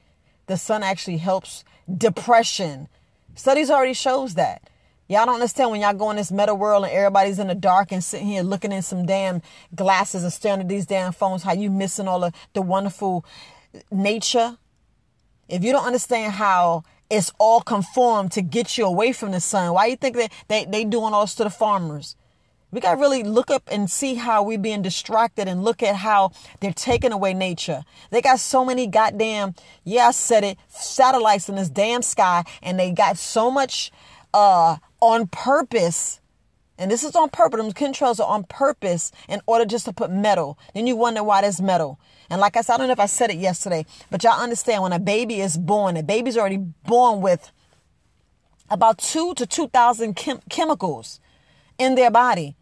The 0.47 0.57
sun 0.57 0.83
actually 0.83 1.19
helps 1.19 1.63
depression. 1.95 2.89
Studies 3.35 3.71
already 3.71 3.93
shows 3.93 4.35
that. 4.35 4.70
Y'all 5.11 5.27
don't 5.27 5.35
understand 5.35 5.73
when 5.73 5.81
y'all 5.81 5.93
go 5.93 6.09
in 6.13 6.17
this 6.17 6.31
meta 6.31 6.55
world 6.55 6.85
and 6.85 6.93
everybody's 6.93 7.41
in 7.41 7.49
the 7.49 7.55
dark 7.57 7.91
and 7.91 8.03
sitting 8.05 8.29
here 8.29 8.45
looking 8.45 8.71
in 8.71 8.81
some 8.81 9.05
damn 9.05 9.43
glasses 9.75 10.23
and 10.23 10.33
staring 10.33 10.61
at 10.61 10.69
these 10.69 10.87
damn 10.87 11.11
phones, 11.11 11.43
how 11.43 11.53
you 11.53 11.69
missing 11.69 12.07
all 12.07 12.23
of 12.23 12.33
the 12.53 12.63
wonderful 12.63 13.25
nature. 13.91 14.57
If 15.49 15.65
you 15.65 15.73
don't 15.73 15.85
understand 15.85 16.35
how 16.35 16.85
it's 17.11 17.33
all 17.41 17.61
conformed 17.61 18.31
to 18.33 18.41
get 18.41 18.79
you 18.79 18.87
away 18.87 19.11
from 19.11 19.33
the 19.33 19.41
sun, 19.41 19.75
why 19.75 19.87
you 19.87 19.97
think 19.97 20.15
that 20.15 20.31
they, 20.47 20.65
they 20.65 20.85
doing 20.85 21.13
all 21.13 21.23
this 21.23 21.35
to 21.35 21.43
the 21.43 21.51
farmers? 21.51 22.15
We 22.71 22.79
got 22.79 22.95
to 22.95 23.01
really 23.01 23.25
look 23.25 23.51
up 23.51 23.65
and 23.67 23.91
see 23.91 24.15
how 24.15 24.45
we're 24.45 24.59
being 24.59 24.81
distracted 24.81 25.49
and 25.49 25.65
look 25.65 25.83
at 25.83 25.97
how 25.97 26.31
they're 26.61 26.73
taking 26.73 27.11
away 27.11 27.35
nature. 27.35 27.83
They 28.13 28.23
got 28.23 28.39
so 28.39 28.65
many 28.65 28.87
goddamn, 28.87 29.57
yeah, 29.83 30.07
I 30.07 30.11
said 30.13 30.45
it, 30.45 30.59
satellites 30.69 31.49
in 31.49 31.57
this 31.57 31.69
damn 31.69 32.03
sky, 32.03 32.45
and 32.63 32.79
they 32.79 32.93
got 32.93 33.19
so 33.19 33.51
much 33.51 33.91
uh, 34.35 34.77
on 35.01 35.27
purpose. 35.29 36.21
And 36.79 36.91
this 36.91 37.05
is 37.05 37.15
on 37.15 37.29
purpose. 37.29 37.61
Them 37.61 37.73
chemtrails 37.73 38.21
are 38.21 38.29
on 38.29 38.45
purpose 38.45 39.13
in 39.29 39.41
order 39.47 39.65
just 39.65 39.85
to 39.85 39.93
put 39.93 40.11
metal. 40.11 40.59
Then 40.75 40.87
you 40.87 40.97
wonder 40.97 41.23
why 41.23 41.43
there's 41.43 41.61
metal. 41.61 41.99
And 42.31 42.41
like 42.41 42.57
I 42.57 42.63
said, 42.63 42.75
I 42.75 42.79
don't 42.79 42.87
know 42.87 42.93
if 42.93 43.01
I 43.01 43.07
said 43.07 43.31
it 43.31 43.37
yesterday, 43.37 43.85
but 44.11 44.23
y'all 44.23 44.41
understand 44.41 44.83
when 44.83 44.93
a 44.93 44.99
baby 44.99 45.41
is 45.41 45.59
born, 45.59 45.97
a 45.97 46.03
baby's 46.03 46.39
already 46.39 46.57
born 46.57 47.21
with 47.21 47.53
about 48.71 48.99
two 48.99 49.35
to 49.35 49.47
2,000 49.47 50.15
chem- 50.15 50.41
chemicals 50.49 51.21
in 51.77 51.97
their 51.97 52.11
body. 52.11 52.57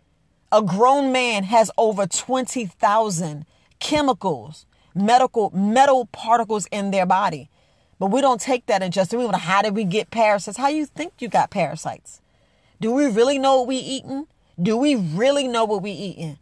A 0.51 0.63
grown 0.63 1.13
man 1.13 1.45
has 1.45 1.71
over 1.77 2.07
20,000 2.07 3.45
chemicals, 3.79 4.65
medical, 4.95 5.51
metal 5.51 6.07
particles 6.07 6.67
in 6.73 6.91
their 6.91 7.05
body. 7.05 7.51
But 7.99 8.07
we 8.07 8.21
don't 8.21 8.41
take 8.41 8.67
that 8.67 8.83
and 8.83 8.93
just, 8.93 9.13
we 9.13 9.25
want 9.25 9.37
how 9.37 9.63
did 9.63 9.75
we 9.75 9.85
get 9.85 10.11
parasites? 10.11 10.59
How 10.59 10.69
you 10.69 10.87
think 10.87 11.15
you 11.19 11.29
got 11.29 11.51
parasites? 11.51 12.21
Do 12.81 12.93
we 12.93 13.07
really 13.07 13.39
know 13.39 13.59
what 13.59 13.67
we 13.69 13.77
eating? 13.77 14.27
Do 14.61 14.77
we 14.77 14.95
really 14.95 15.49
know 15.49 15.65
what 15.65 15.83
we 15.83 15.91
eating? 15.91 16.39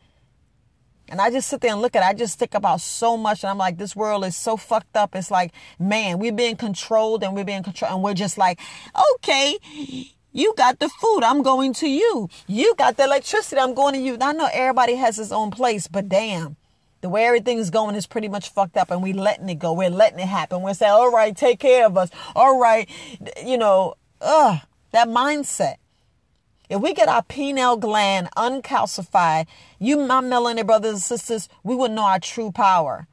And 1.08 1.20
I 1.20 1.30
just 1.30 1.48
sit 1.48 1.60
there 1.60 1.72
and 1.72 1.80
look 1.80 1.94
at 1.94 2.02
it. 2.02 2.06
I 2.06 2.14
just 2.14 2.38
think 2.38 2.54
about 2.54 2.80
so 2.80 3.16
much. 3.16 3.44
And 3.44 3.50
I'm 3.50 3.58
like, 3.58 3.78
this 3.78 3.94
world 3.94 4.24
is 4.24 4.36
so 4.36 4.56
fucked 4.56 4.96
up. 4.96 5.14
It's 5.14 5.30
like, 5.30 5.52
man, 5.78 6.18
we're 6.18 6.32
being 6.32 6.56
controlled 6.56 7.22
and 7.22 7.34
we're 7.34 7.44
being 7.44 7.62
controlled. 7.62 7.94
And 7.94 8.02
we're 8.02 8.14
just 8.14 8.36
like, 8.36 8.60
okay, 9.14 9.58
you 10.32 10.52
got 10.56 10.80
the 10.80 10.88
food. 10.88 11.22
I'm 11.22 11.42
going 11.42 11.72
to 11.74 11.88
you. 11.88 12.28
You 12.48 12.74
got 12.74 12.96
the 12.96 13.04
electricity. 13.04 13.60
I'm 13.60 13.74
going 13.74 13.94
to 13.94 14.00
you. 14.00 14.18
I 14.20 14.32
know 14.32 14.48
everybody 14.52 14.96
has 14.96 15.16
his 15.16 15.30
own 15.30 15.50
place, 15.50 15.86
but 15.86 16.08
damn, 16.08 16.56
the 17.06 17.10
way 17.10 17.24
everything's 17.24 17.70
going 17.70 17.94
is 17.94 18.04
pretty 18.04 18.26
much 18.26 18.48
fucked 18.48 18.76
up. 18.76 18.90
And 18.90 19.00
we 19.00 19.12
letting 19.12 19.48
it 19.48 19.60
go. 19.60 19.72
We're 19.72 19.90
letting 19.90 20.18
it 20.18 20.26
happen. 20.26 20.60
We're 20.60 20.74
saying, 20.74 20.90
all 20.90 21.12
right, 21.12 21.36
take 21.36 21.60
care 21.60 21.86
of 21.86 21.96
us. 21.96 22.10
All 22.34 22.58
right. 22.58 22.90
You 23.44 23.56
know, 23.56 23.94
ugh, 24.20 24.58
that 24.90 25.06
mindset. 25.06 25.76
If 26.68 26.80
we 26.80 26.94
get 26.94 27.08
our 27.08 27.22
pineal 27.22 27.76
gland 27.76 28.28
uncalcified, 28.36 29.46
you, 29.78 29.98
my 29.98 30.20
melanated 30.20 30.66
brothers 30.66 30.94
and 30.94 31.00
sisters, 31.00 31.48
we 31.62 31.76
would 31.76 31.92
know 31.92 32.02
our 32.02 32.18
true 32.18 32.50
power. 32.50 33.06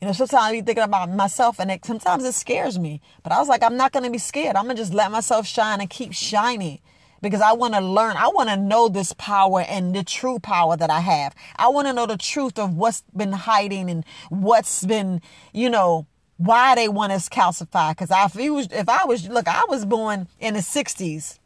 You 0.00 0.06
know, 0.06 0.14
sometimes 0.14 0.44
I 0.44 0.52
be 0.52 0.62
thinking 0.62 0.84
about 0.84 1.10
myself 1.10 1.60
and 1.60 1.70
it, 1.70 1.84
sometimes 1.84 2.24
it 2.24 2.32
scares 2.32 2.78
me. 2.78 3.02
But 3.22 3.32
I 3.32 3.40
was 3.40 3.48
like, 3.48 3.62
I'm 3.62 3.76
not 3.76 3.92
going 3.92 4.04
to 4.04 4.10
be 4.10 4.16
scared. 4.16 4.56
I'm 4.56 4.64
going 4.64 4.76
to 4.76 4.82
just 4.82 4.94
let 4.94 5.12
myself 5.12 5.46
shine 5.46 5.82
and 5.82 5.90
keep 5.90 6.14
shining 6.14 6.80
because 7.22 7.40
I 7.40 7.52
want 7.52 7.74
to 7.74 7.80
learn. 7.80 8.16
I 8.16 8.28
want 8.28 8.50
to 8.50 8.56
know 8.56 8.88
this 8.88 9.14
power 9.14 9.62
and 9.62 9.94
the 9.94 10.04
true 10.04 10.38
power 10.38 10.76
that 10.76 10.90
I 10.90 11.00
have. 11.00 11.34
I 11.56 11.68
want 11.68 11.86
to 11.86 11.94
know 11.94 12.04
the 12.04 12.18
truth 12.18 12.58
of 12.58 12.76
what's 12.76 13.02
been 13.16 13.32
hiding 13.32 13.88
and 13.88 14.04
what's 14.28 14.84
been, 14.84 15.22
you 15.52 15.70
know, 15.70 16.06
why 16.36 16.74
they 16.74 16.88
want 16.88 17.12
us 17.12 17.28
calcified. 17.28 17.96
Because 17.96 18.10
if, 18.36 18.72
if 18.72 18.88
I 18.88 19.04
was, 19.06 19.28
look, 19.28 19.48
I 19.48 19.64
was 19.68 19.86
born 19.86 20.26
in 20.40 20.54
the 20.54 20.60
60s. 20.60 21.38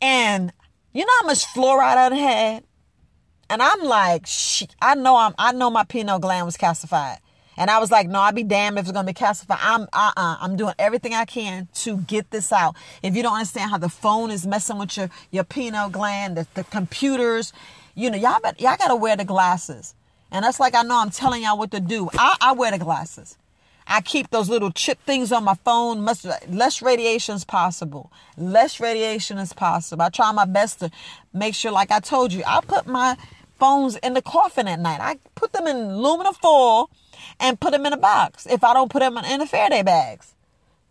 And 0.00 0.52
you 0.92 1.04
know 1.04 1.12
how 1.20 1.26
much 1.26 1.44
fluoride 1.46 1.96
I 1.96 2.14
had? 2.14 2.64
And 3.50 3.60
I'm 3.60 3.82
like, 3.82 4.26
I 4.80 4.94
know 4.94 5.16
I'm, 5.16 5.34
I 5.36 5.52
know 5.52 5.70
my 5.70 5.84
pineal 5.84 6.18
gland 6.18 6.46
was 6.46 6.56
calcified. 6.56 7.18
And 7.62 7.70
I 7.70 7.78
was 7.78 7.92
like, 7.92 8.08
no, 8.08 8.18
I'd 8.18 8.34
be 8.34 8.42
damned 8.42 8.76
if 8.76 8.86
it's 8.86 8.90
gonna 8.90 9.06
be 9.06 9.12
calcified. 9.12 9.58
I'm 9.60 9.82
uh-uh. 9.92 10.38
I'm 10.40 10.56
doing 10.56 10.74
everything 10.80 11.14
I 11.14 11.24
can 11.24 11.68
to 11.74 11.98
get 11.98 12.28
this 12.32 12.50
out. 12.50 12.74
If 13.04 13.14
you 13.14 13.22
don't 13.22 13.34
understand 13.34 13.70
how 13.70 13.78
the 13.78 13.88
phone 13.88 14.32
is 14.32 14.44
messing 14.44 14.78
with 14.78 14.96
your, 14.96 15.10
your 15.30 15.44
pineal 15.44 15.88
gland, 15.88 16.36
the, 16.36 16.48
the 16.54 16.64
computers, 16.64 17.52
you 17.94 18.10
know, 18.10 18.16
y'all 18.16 18.40
bet, 18.40 18.60
y'all 18.60 18.76
gotta 18.76 18.96
wear 18.96 19.16
the 19.16 19.24
glasses. 19.24 19.94
And 20.32 20.44
that's 20.44 20.58
like 20.58 20.74
I 20.74 20.82
know 20.82 20.98
I'm 20.98 21.10
telling 21.10 21.44
y'all 21.44 21.56
what 21.56 21.70
to 21.70 21.78
do. 21.78 22.10
I, 22.14 22.36
I 22.40 22.52
wear 22.52 22.72
the 22.72 22.78
glasses. 22.78 23.38
I 23.86 24.00
keep 24.00 24.30
those 24.30 24.48
little 24.48 24.72
chip 24.72 24.98
things 25.06 25.30
on 25.30 25.44
my 25.44 25.54
phone. 25.54 26.00
Much 26.00 26.26
less 26.48 26.82
radiation 26.82 27.36
as 27.36 27.44
possible. 27.44 28.10
Less 28.36 28.80
radiation 28.80 29.38
as 29.38 29.52
possible. 29.52 30.02
I 30.02 30.08
try 30.08 30.32
my 30.32 30.46
best 30.46 30.80
to 30.80 30.90
make 31.32 31.54
sure, 31.54 31.70
like 31.70 31.92
I 31.92 32.00
told 32.00 32.32
you, 32.32 32.42
I 32.44 32.60
put 32.66 32.88
my 32.88 33.16
phones 33.60 33.94
in 33.98 34.14
the 34.14 34.22
coffin 34.22 34.66
at 34.66 34.80
night. 34.80 34.98
I 35.00 35.20
put 35.36 35.52
them 35.52 35.68
in 35.68 35.76
aluminum 35.76 36.34
foil 36.34 36.90
and 37.40 37.60
put 37.60 37.72
them 37.72 37.86
in 37.86 37.92
a 37.92 37.96
box. 37.96 38.46
If 38.46 38.64
I 38.64 38.74
don't 38.74 38.90
put 38.90 39.00
them 39.00 39.16
in 39.18 39.40
the 39.40 39.46
Faraday 39.46 39.82
bags. 39.82 40.34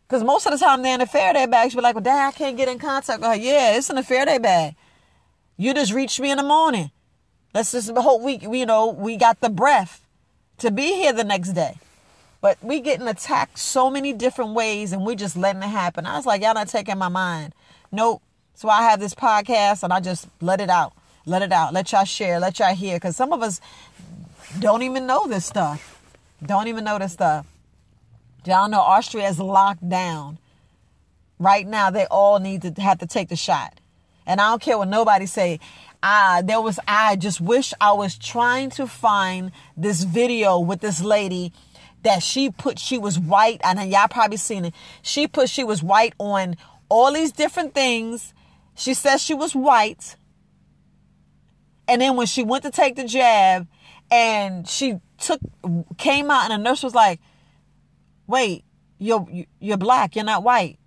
Because 0.08 0.24
most 0.24 0.46
of 0.46 0.52
the 0.52 0.58
time 0.58 0.82
they're 0.82 0.96
in 0.96 1.00
the 1.00 1.06
Faraday 1.06 1.46
bags. 1.46 1.74
You're 1.74 1.84
like, 1.84 1.96
well, 1.96 2.04
dad, 2.04 2.28
I 2.28 2.32
can't 2.32 2.58
get 2.58 2.68
in 2.68 2.80
contact 2.80 3.22
with 3.22 3.30
her. 3.30 3.36
Yeah, 3.36 3.78
it's 3.78 3.90
in 3.90 3.96
the 3.96 4.04
Faraday 4.04 4.40
bag. 4.40 4.76
You 5.58 5.74
just 5.74 5.94
reach 5.94 6.20
me 6.20 6.32
in 6.32 6.38
the 6.38 6.44
morning. 6.44 6.92
Let's 7.54 7.72
just 7.72 7.90
hope 7.90 8.22
we, 8.22 8.38
you 8.40 8.66
know, 8.66 8.88
we 8.88 9.16
got 9.18 9.40
the 9.42 9.50
breath 9.50 10.06
to 10.58 10.72
be 10.72 10.94
here 10.94 11.14
the 11.14 11.24
next 11.24 11.54
day. 11.54 11.78
But 12.42 12.58
we 12.64 12.80
getting 12.80 13.08
attacked 13.08 13.60
so 13.60 13.90
many 13.90 14.14
different 14.14 14.54
ways 14.54 14.92
and 14.92 15.06
we 15.06 15.16
just 15.16 15.38
letting 15.38 15.62
it 15.62 15.68
happen. 15.68 16.06
I 16.06 16.18
was 16.18 16.26
like, 16.26 16.42
y'all 16.42 16.56
not 16.56 16.68
taking 16.68 16.98
my 16.98 17.08
mind. 17.08 17.54
Nope. 17.92 18.22
So 18.56 18.68
I 18.70 18.84
have 18.84 19.00
this 19.00 19.14
podcast 19.14 19.84
and 19.84 19.94
I 19.94 20.00
just 20.00 20.28
let 20.42 20.60
it 20.60 20.70
out. 20.70 20.94
Let 21.26 21.42
it 21.42 21.52
out. 21.52 21.74
Let 21.74 21.92
y'all 21.92 22.04
share. 22.04 22.40
Let 22.40 22.60
y'all 22.60 22.76
hear. 22.76 22.96
Because 22.96 23.16
some 23.16 23.32
of 23.32 23.42
us 23.42 23.62
don't 24.60 24.82
even 24.82 25.06
know 25.06 25.28
this 25.28 25.46
stuff. 25.46 25.91
Don't 26.46 26.68
even 26.68 26.84
know 26.84 26.98
this 26.98 27.14
stuff. 27.14 27.46
Y'all 28.46 28.70
know 28.70 28.80
Austria 28.80 29.28
is 29.30 29.40
locked 29.40 29.88
down. 29.88 30.40
Right 31.38 31.68
now, 31.68 31.90
they 31.90 32.06
all 32.06 32.40
need 32.40 32.62
to 32.64 32.82
have 32.82 33.00
to 33.00 33.08
take 33.08 33.30
the 33.30 33.36
shot. 33.36 33.80
And 34.26 34.40
I 34.42 34.50
don't 34.50 34.62
care 34.62 34.78
what 34.78 34.88
nobody 34.88 35.26
say. 35.26 35.60
I 36.04 36.42
there 36.44 36.62
was 36.62 36.80
I 36.88 37.16
just 37.16 37.42
wish 37.42 37.74
I 37.80 37.92
was 37.94 38.18
trying 38.18 38.72
to 38.72 38.88
find 38.88 39.52
this 39.78 40.04
video 40.04 40.60
with 40.60 40.82
this 40.82 41.02
lady 41.02 41.54
that 42.04 42.24
she 42.24 42.50
put 42.50 42.80
she 42.80 42.98
was 42.98 43.20
white 43.20 43.62
and 43.64 43.92
y'all 43.92 44.08
probably 44.08 44.38
seen 44.38 44.66
it 44.66 44.74
she 45.04 45.28
put 45.28 45.50
she 45.50 45.64
was 45.64 45.84
white 45.84 46.14
on 46.18 46.58
all 46.90 47.14
these 47.14 47.32
different 47.32 47.76
things 47.76 48.34
she 48.74 48.96
says 48.96 49.22
she 49.22 49.36
was 49.36 49.56
white 49.56 50.16
and 51.88 52.02
then 52.02 52.16
when 52.16 52.26
she 52.26 52.42
went 52.42 52.64
to 52.64 52.72
take 52.72 52.96
the 52.96 53.04
jab 53.04 53.68
and 54.12 54.68
she 54.68 55.00
took 55.18 55.40
came 55.98 56.30
out 56.30 56.52
and 56.52 56.64
the 56.64 56.70
nurse 56.70 56.84
was 56.84 56.94
like 56.94 57.20
wait 58.28 58.64
you're 59.00 59.26
you're 59.60 59.78
black 59.78 60.16
you're 60.16 60.26
not 60.26 60.44
white 60.44 60.78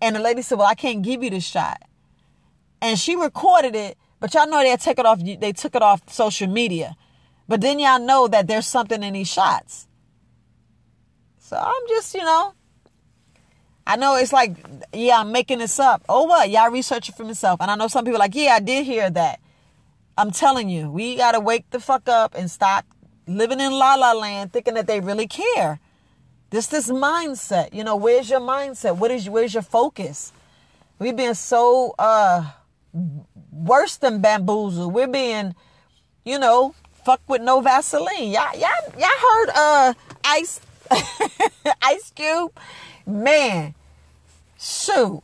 and 0.00 0.14
the 0.14 0.20
lady 0.20 0.42
said 0.42 0.58
well 0.58 0.68
i 0.68 0.74
can't 0.74 1.02
give 1.02 1.22
you 1.22 1.30
this 1.30 1.44
shot 1.44 1.82
and 2.80 2.98
she 2.98 3.16
recorded 3.16 3.74
it 3.74 3.96
but 4.20 4.32
y'all 4.34 4.48
know 4.48 4.62
they 4.62 4.76
took 4.76 4.98
it 4.98 5.06
off 5.06 5.20
they 5.24 5.52
took 5.52 5.74
it 5.74 5.82
off 5.82 6.02
social 6.08 6.46
media 6.46 6.94
but 7.48 7.60
then 7.60 7.78
y'all 7.78 7.98
know 7.98 8.28
that 8.28 8.46
there's 8.46 8.66
something 8.66 9.02
in 9.02 9.14
these 9.14 9.28
shots 9.28 9.88
so 11.50 11.56
I'm 11.56 11.82
just, 11.88 12.14
you 12.14 12.20
know, 12.20 12.54
I 13.84 13.96
know 13.96 14.14
it's 14.14 14.32
like, 14.32 14.56
yeah, 14.92 15.18
I'm 15.18 15.32
making 15.32 15.58
this 15.58 15.80
up. 15.80 16.04
Oh, 16.08 16.22
what? 16.22 16.48
Y'all 16.48 16.70
research 16.70 17.08
it 17.08 17.16
for 17.16 17.24
myself. 17.24 17.60
And 17.60 17.68
I 17.68 17.74
know 17.74 17.88
some 17.88 18.04
people 18.04 18.20
like, 18.20 18.36
yeah, 18.36 18.52
I 18.52 18.60
did 18.60 18.86
hear 18.86 19.10
that. 19.10 19.40
I'm 20.20 20.32
telling 20.32 20.68
you, 20.68 20.90
we 20.90 21.16
got 21.16 21.32
to 21.32 21.40
wake 21.40 21.70
the 21.70 21.80
fuck 21.80 22.06
up 22.06 22.34
and 22.36 22.50
stop 22.50 22.84
living 23.26 23.58
in 23.58 23.72
la 23.72 23.94
la 23.94 24.12
land 24.12 24.52
thinking 24.52 24.74
that 24.74 24.86
they 24.86 25.00
really 25.00 25.26
care. 25.26 25.80
This 26.50 26.66
this 26.66 26.90
mindset, 26.90 27.72
you 27.72 27.82
know, 27.84 27.96
where's 27.96 28.28
your 28.28 28.40
mindset? 28.40 28.98
What 28.98 29.10
is 29.10 29.30
where's 29.30 29.54
your 29.54 29.62
focus? 29.62 30.34
We've 30.98 31.16
been 31.16 31.34
so 31.34 31.94
uh 31.98 32.50
worse 33.50 33.96
than 33.96 34.20
bamboozled. 34.20 34.92
We're 34.92 35.08
being, 35.08 35.54
you 36.26 36.38
know, 36.38 36.74
fuck 37.02 37.22
with 37.26 37.40
no 37.40 37.62
Vaseline. 37.62 38.30
Y'all, 38.30 38.54
y'all, 38.58 38.92
y'all 38.98 39.20
heard 39.22 39.50
uh 39.54 39.94
Ice 40.26 40.60
Ice 41.82 42.12
Cube, 42.14 42.52
man, 43.06 43.74
shoot, 44.58 45.22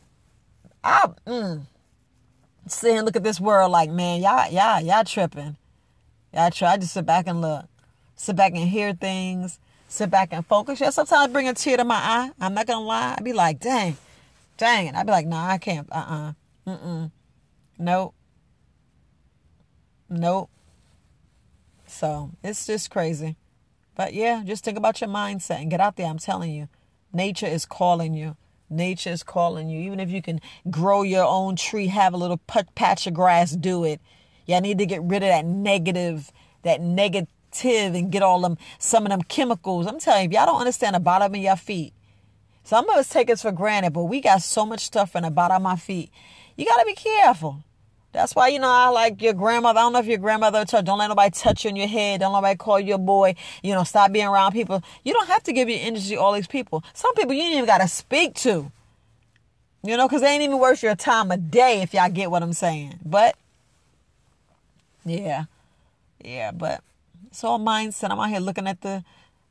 I 0.83 1.07
mm, 1.27 1.67
and 2.83 3.05
look 3.05 3.15
at 3.15 3.23
this 3.23 3.39
world 3.39 3.71
like, 3.71 3.89
man, 3.89 4.21
y'all, 4.21 4.51
y'all, 4.51 4.81
y'all 4.81 5.03
tripping. 5.03 5.57
Y'all 6.33 6.51
try. 6.51 6.73
I 6.73 6.77
just 6.77 6.93
sit 6.93 7.05
back 7.05 7.27
and 7.27 7.41
look, 7.41 7.65
sit 8.15 8.35
back 8.35 8.53
and 8.53 8.67
hear 8.67 8.93
things, 8.93 9.59
sit 9.87 10.09
back 10.09 10.29
and 10.31 10.45
focus. 10.45 10.79
Yeah, 10.79 10.89
sometimes 10.89 11.31
bring 11.31 11.47
a 11.47 11.53
tear 11.53 11.77
to 11.77 11.83
my 11.83 11.95
eye. 11.95 12.31
I'm 12.39 12.53
not 12.53 12.67
gonna 12.67 12.85
lie. 12.85 13.15
I'd 13.17 13.23
be 13.23 13.33
like, 13.33 13.59
dang, 13.59 13.97
dang. 14.57 14.95
I'd 14.95 15.05
be 15.05 15.11
like, 15.11 15.27
nah, 15.27 15.47
I 15.47 15.57
can't. 15.57 15.87
Uh 15.91 16.33
uh-uh. 16.65 16.71
uh. 16.71 16.77
Mm 16.77 17.11
Nope. 17.79 18.15
Nope. 20.09 20.49
So 21.85 22.31
it's 22.43 22.65
just 22.65 22.89
crazy. 22.89 23.35
But 23.95 24.13
yeah, 24.13 24.43
just 24.45 24.63
think 24.63 24.77
about 24.77 25.01
your 25.01 25.09
mindset 25.09 25.61
and 25.61 25.71
get 25.71 25.79
out 25.79 25.95
there. 25.95 26.07
I'm 26.07 26.19
telling 26.19 26.51
you, 26.51 26.67
nature 27.13 27.47
is 27.47 27.65
calling 27.65 28.13
you. 28.13 28.35
Nature 28.69 29.11
is 29.11 29.23
calling 29.23 29.69
you. 29.69 29.79
Even 29.79 29.99
if 29.99 30.09
you 30.09 30.21
can 30.21 30.41
grow 30.69 31.01
your 31.03 31.25
own 31.25 31.55
tree, 31.55 31.87
have 31.87 32.13
a 32.13 32.17
little 32.17 32.37
patch 32.37 33.07
of 33.07 33.13
grass, 33.13 33.51
do 33.51 33.83
it. 33.83 34.01
Y'all 34.45 34.61
need 34.61 34.77
to 34.77 34.85
get 34.85 35.01
rid 35.01 35.23
of 35.23 35.29
that 35.29 35.45
negative, 35.45 36.31
that 36.63 36.81
negative, 36.81 37.27
and 37.63 38.11
get 38.11 38.21
all 38.21 38.41
them 38.41 38.57
some 38.77 39.05
of 39.05 39.09
them 39.09 39.21
chemicals. 39.23 39.87
I'm 39.87 39.99
telling 39.99 40.31
you, 40.31 40.37
y'all 40.37 40.45
don't 40.45 40.59
understand 40.59 40.95
the 40.95 40.99
bottom 40.99 41.33
of 41.33 41.41
your 41.41 41.55
feet, 41.55 41.93
some 42.67 42.89
of 42.89 42.97
us 42.97 43.07
take 43.07 43.29
us 43.29 43.43
for 43.43 43.53
granted, 43.53 43.93
but 43.93 44.03
we 44.03 44.19
got 44.19 44.41
so 44.41 44.65
much 44.65 44.81
stuff 44.81 45.15
in 45.15 45.23
the 45.23 45.31
bottom 45.31 45.55
of 45.55 45.61
my 45.61 45.77
feet. 45.77 46.11
You 46.57 46.65
got 46.65 46.79
to 46.79 46.85
be 46.85 46.95
careful. 46.95 47.63
That's 48.13 48.35
why, 48.35 48.47
you 48.47 48.59
know, 48.59 48.69
I 48.69 48.87
like 48.89 49.21
your 49.21 49.33
grandmother. 49.33 49.79
I 49.79 49.83
don't 49.83 49.93
know 49.93 49.99
if 49.99 50.07
your 50.07 50.17
grandmother 50.17 50.65
told 50.65 50.85
don't 50.85 50.97
let 50.97 51.07
nobody 51.07 51.29
touch 51.29 51.63
you 51.65 51.69
on 51.69 51.75
your 51.75 51.87
head. 51.87 52.21
Don't 52.21 52.33
let 52.33 52.39
nobody 52.39 52.57
call 52.57 52.79
you 52.79 52.95
a 52.95 52.97
boy. 52.97 53.35
You 53.61 53.73
know, 53.73 53.83
stop 53.83 54.11
being 54.11 54.27
around 54.27 54.53
people. 54.53 54.81
You 55.03 55.13
don't 55.13 55.27
have 55.27 55.43
to 55.43 55.53
give 55.53 55.69
your 55.69 55.79
energy 55.81 56.15
to 56.15 56.15
all 56.15 56.33
these 56.33 56.47
people. 56.47 56.83
Some 56.93 57.13
people 57.15 57.33
you 57.33 57.43
ain't 57.43 57.53
even 57.53 57.65
got 57.65 57.79
to 57.79 57.87
speak 57.87 58.33
to. 58.35 58.71
You 59.83 59.95
know, 59.97 60.07
because 60.07 60.21
they 60.21 60.29
ain't 60.29 60.43
even 60.43 60.57
worth 60.57 60.81
your 60.81 60.95
time 60.95 61.31
a 61.31 61.37
day 61.37 61.81
if 61.81 61.93
y'all 61.93 62.09
get 62.09 62.31
what 62.31 62.41
I'm 62.41 62.53
saying. 62.53 62.99
But, 63.05 63.35
yeah. 65.05 65.45
Yeah, 66.23 66.51
but 66.51 66.81
it's 67.27 67.43
all 67.43 67.59
mindset. 67.59 68.09
I'm 68.09 68.19
out 68.19 68.29
here 68.29 68.39
looking 68.39 68.67
at 68.67 68.81
the 68.81 69.03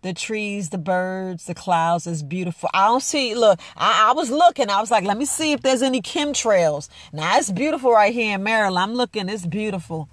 the 0.07 0.15
trees, 0.15 0.71
the 0.71 0.79
birds, 0.79 1.47
the 1.47 1.55
clouds 1.55 2.07
is 2.07 2.23
beautiful. 2.23 2.71
I 2.73 2.87
don't 2.87 3.03
see, 3.03 3.35
look, 3.35 3.59
I, 3.77 4.11
I, 4.11 4.13
was 4.13 4.31
looking, 4.31 4.71
I 4.71 4.81
was 4.81 4.91
like, 4.91 5.03
let 5.03 5.19
me 5.19 5.25
see 5.25 5.51
if 5.51 5.63
there's 5.63 5.83
any 5.83 6.01
chemtrails. 6.01 6.89
Now 7.13 7.37
it's 7.37 7.51
beautiful 7.51 7.91
right 7.91 8.15
here 8.15 8.37
in 8.37 8.43
Maryland. 8.45 8.79
I'm 8.79 8.95
looking, 8.95 9.29
it's 9.29 9.45
beautiful. 9.45 10.09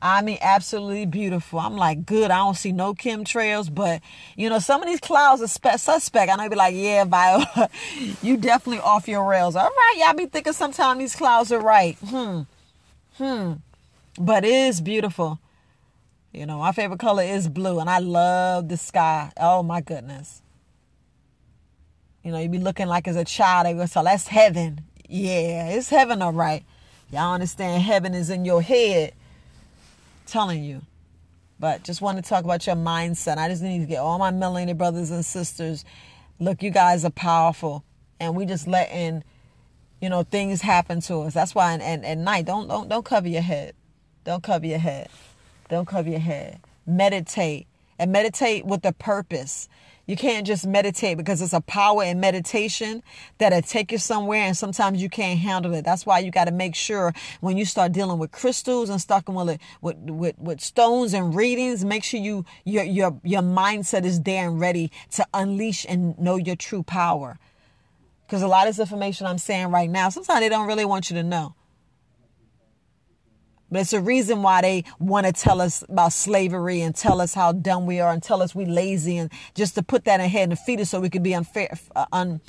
I 0.00 0.22
mean, 0.22 0.38
absolutely 0.40 1.04
beautiful. 1.06 1.58
I'm 1.58 1.76
like, 1.76 2.06
good. 2.06 2.30
I 2.30 2.38
don't 2.38 2.56
see 2.56 2.72
no 2.72 2.94
chemtrails, 2.94 3.74
but 3.74 4.00
you 4.34 4.48
know, 4.48 4.58
some 4.58 4.82
of 4.82 4.88
these 4.88 5.00
clouds 5.00 5.42
are 5.42 5.46
spe- 5.46 5.78
suspect. 5.78 6.32
I 6.32 6.36
know 6.36 6.48
be 6.48 6.56
like, 6.56 6.74
yeah, 6.74 7.04
Viola, 7.04 7.68
you 8.22 8.38
definitely 8.38 8.80
off 8.80 9.08
your 9.08 9.24
rails. 9.28 9.56
All 9.56 9.68
right, 9.68 9.94
y'all 9.98 10.14
be 10.14 10.26
thinking 10.26 10.54
sometimes 10.54 10.98
these 10.98 11.16
clouds 11.16 11.52
are 11.52 11.60
right. 11.60 11.96
Hmm, 11.98 12.42
hmm. 13.16 13.52
But 14.18 14.44
it 14.44 14.52
is 14.52 14.80
beautiful. 14.80 15.38
You 16.34 16.46
know, 16.46 16.58
my 16.58 16.72
favorite 16.72 16.98
color 16.98 17.22
is 17.22 17.48
blue, 17.48 17.78
and 17.78 17.88
I 17.88 18.00
love 18.00 18.68
the 18.68 18.76
sky. 18.76 19.32
Oh 19.38 19.62
my 19.62 19.80
goodness. 19.80 20.42
You 22.24 22.32
know, 22.32 22.40
you 22.40 22.48
be 22.48 22.58
looking 22.58 22.88
like 22.88 23.06
as 23.06 23.16
a 23.16 23.24
child, 23.24 23.66
they 23.66 23.74
go, 23.74 23.86
so 23.86 24.02
that's 24.02 24.26
heaven. 24.26 24.80
Yeah, 25.08 25.68
it's 25.68 25.90
heaven, 25.90 26.22
all 26.22 26.32
right. 26.32 26.64
Y'all 27.12 27.34
understand 27.34 27.82
heaven 27.82 28.14
is 28.14 28.30
in 28.30 28.44
your 28.44 28.62
head. 28.62 29.12
telling 30.26 30.64
you. 30.64 30.82
But 31.60 31.84
just 31.84 32.00
want 32.00 32.18
to 32.18 32.28
talk 32.28 32.44
about 32.44 32.66
your 32.66 32.76
mindset. 32.76 33.38
I 33.38 33.48
just 33.48 33.62
need 33.62 33.78
to 33.78 33.86
get 33.86 33.98
all 33.98 34.18
my 34.18 34.32
melanated 34.32 34.76
brothers 34.76 35.12
and 35.12 35.24
sisters. 35.24 35.84
Look, 36.40 36.62
you 36.62 36.70
guys 36.70 37.04
are 37.04 37.10
powerful. 37.10 37.84
And 38.18 38.34
we 38.34 38.44
just 38.44 38.66
letting, 38.66 39.22
you 40.00 40.08
know, 40.08 40.24
things 40.24 40.62
happen 40.62 41.00
to 41.02 41.18
us. 41.20 41.34
That's 41.34 41.54
why 41.54 41.74
and 41.74 42.04
at 42.04 42.18
night, 42.18 42.46
don't 42.46 42.66
don't 42.66 42.88
don't 42.88 43.04
cover 43.04 43.28
your 43.28 43.42
head. 43.42 43.74
Don't 44.24 44.42
cover 44.42 44.66
your 44.66 44.78
head. 44.78 45.08
Don't 45.68 45.86
cover 45.86 46.10
your 46.10 46.20
head. 46.20 46.60
Meditate 46.86 47.66
and 47.98 48.12
meditate 48.12 48.64
with 48.66 48.84
a 48.84 48.92
purpose. 48.92 49.68
You 50.06 50.16
can't 50.16 50.46
just 50.46 50.66
meditate 50.66 51.16
because 51.16 51.40
it's 51.40 51.54
a 51.54 51.62
power 51.62 52.04
in 52.04 52.20
meditation 52.20 53.02
that'll 53.38 53.62
take 53.62 53.90
you 53.90 53.96
somewhere 53.96 54.42
and 54.42 54.54
sometimes 54.54 55.00
you 55.00 55.08
can't 55.08 55.38
handle 55.38 55.72
it. 55.72 55.82
That's 55.82 56.04
why 56.04 56.18
you 56.18 56.30
got 56.30 56.44
to 56.44 56.52
make 56.52 56.74
sure 56.74 57.14
when 57.40 57.56
you 57.56 57.64
start 57.64 57.92
dealing 57.92 58.18
with 58.18 58.30
crystals 58.30 58.90
and 58.90 59.00
starting 59.00 59.34
with, 59.34 59.58
with, 59.80 59.96
with, 59.96 60.38
with 60.38 60.60
stones 60.60 61.14
and 61.14 61.34
readings, 61.34 61.86
make 61.86 62.04
sure 62.04 62.20
you, 62.20 62.44
your, 62.64 62.84
your, 62.84 63.18
your 63.24 63.40
mindset 63.40 64.04
is 64.04 64.20
there 64.20 64.46
and 64.46 64.60
ready 64.60 64.92
to 65.12 65.26
unleash 65.32 65.86
and 65.88 66.18
know 66.18 66.36
your 66.36 66.56
true 66.56 66.82
power. 66.82 67.38
Because 68.26 68.42
a 68.42 68.48
lot 68.48 68.68
of 68.68 68.76
this 68.76 68.80
information 68.80 69.26
I'm 69.26 69.38
saying 69.38 69.68
right 69.68 69.88
now, 69.88 70.10
sometimes 70.10 70.40
they 70.40 70.50
don't 70.50 70.66
really 70.66 70.84
want 70.84 71.08
you 71.08 71.16
to 71.16 71.22
know. 71.22 71.54
But 73.74 73.80
it's 73.80 73.92
a 73.92 74.00
reason 74.00 74.42
why 74.42 74.62
they 74.62 74.84
want 75.00 75.26
to 75.26 75.32
tell 75.32 75.60
us 75.60 75.82
about 75.88 76.12
slavery 76.12 76.80
and 76.80 76.94
tell 76.94 77.20
us 77.20 77.34
how 77.34 77.50
dumb 77.50 77.86
we 77.86 77.98
are 77.98 78.12
and 78.12 78.22
tell 78.22 78.40
us 78.40 78.54
we 78.54 78.66
lazy 78.66 79.18
and 79.18 79.32
just 79.56 79.74
to 79.74 79.82
put 79.82 80.04
that 80.04 80.20
ahead 80.20 80.50
and 80.50 80.56
feed 80.56 80.80
us 80.80 80.90
so 80.90 81.00
we 81.00 81.10
can 81.10 81.24
be 81.24 81.34
unfair, 81.34 81.76
uh, 81.96 82.06
un, 82.12 82.40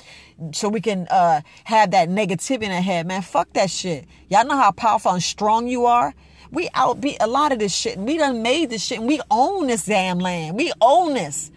so 0.52 0.68
we 0.68 0.80
can 0.80 1.08
uh, 1.08 1.40
have 1.64 1.90
that 1.90 2.08
negativity 2.08 2.62
in 2.62 2.70
our 2.70 2.80
head. 2.80 3.08
Man, 3.08 3.22
fuck 3.22 3.52
that 3.54 3.72
shit. 3.72 4.06
Y'all 4.28 4.46
know 4.46 4.56
how 4.56 4.70
powerful 4.70 5.10
and 5.10 5.20
strong 5.20 5.66
you 5.66 5.86
are 5.86 6.14
We 6.52 6.68
outbeat 6.68 7.16
a 7.18 7.26
lot 7.26 7.50
of 7.50 7.58
this 7.58 7.74
shit. 7.74 7.98
We 7.98 8.18
done 8.18 8.42
made 8.42 8.70
this 8.70 8.84
shit 8.84 9.00
and 9.00 9.08
we 9.08 9.20
own 9.28 9.66
this 9.66 9.84
damn 9.84 10.20
land. 10.20 10.56
We 10.56 10.72
own 10.80 11.14
this. 11.14 11.50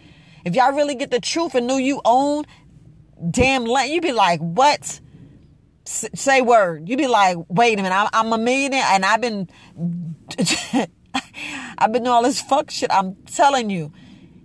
If 0.44 0.56
y'all 0.56 0.72
really 0.72 0.96
get 0.96 1.12
the 1.12 1.20
truth 1.20 1.54
and 1.54 1.68
knew 1.68 1.76
you 1.76 2.00
own 2.04 2.44
damn 3.30 3.66
land, 3.66 3.92
you'd 3.92 4.02
be 4.02 4.10
like, 4.10 4.40
what? 4.40 4.98
Say 5.84 6.42
word. 6.42 6.88
You'd 6.88 6.98
be 6.98 7.06
like, 7.06 7.36
wait 7.48 7.78
a 7.78 7.82
minute, 7.82 7.94
I'm, 7.94 8.08
I'm 8.12 8.32
a 8.32 8.38
millionaire 8.38 8.84
and 8.90 9.04
I've 9.04 9.20
been, 9.20 9.48
I've 11.78 11.92
been 11.92 12.04
doing 12.04 12.06
all 12.08 12.22
this 12.22 12.40
fuck 12.40 12.70
shit. 12.70 12.90
I'm 12.92 13.16
telling 13.26 13.70
you. 13.70 13.92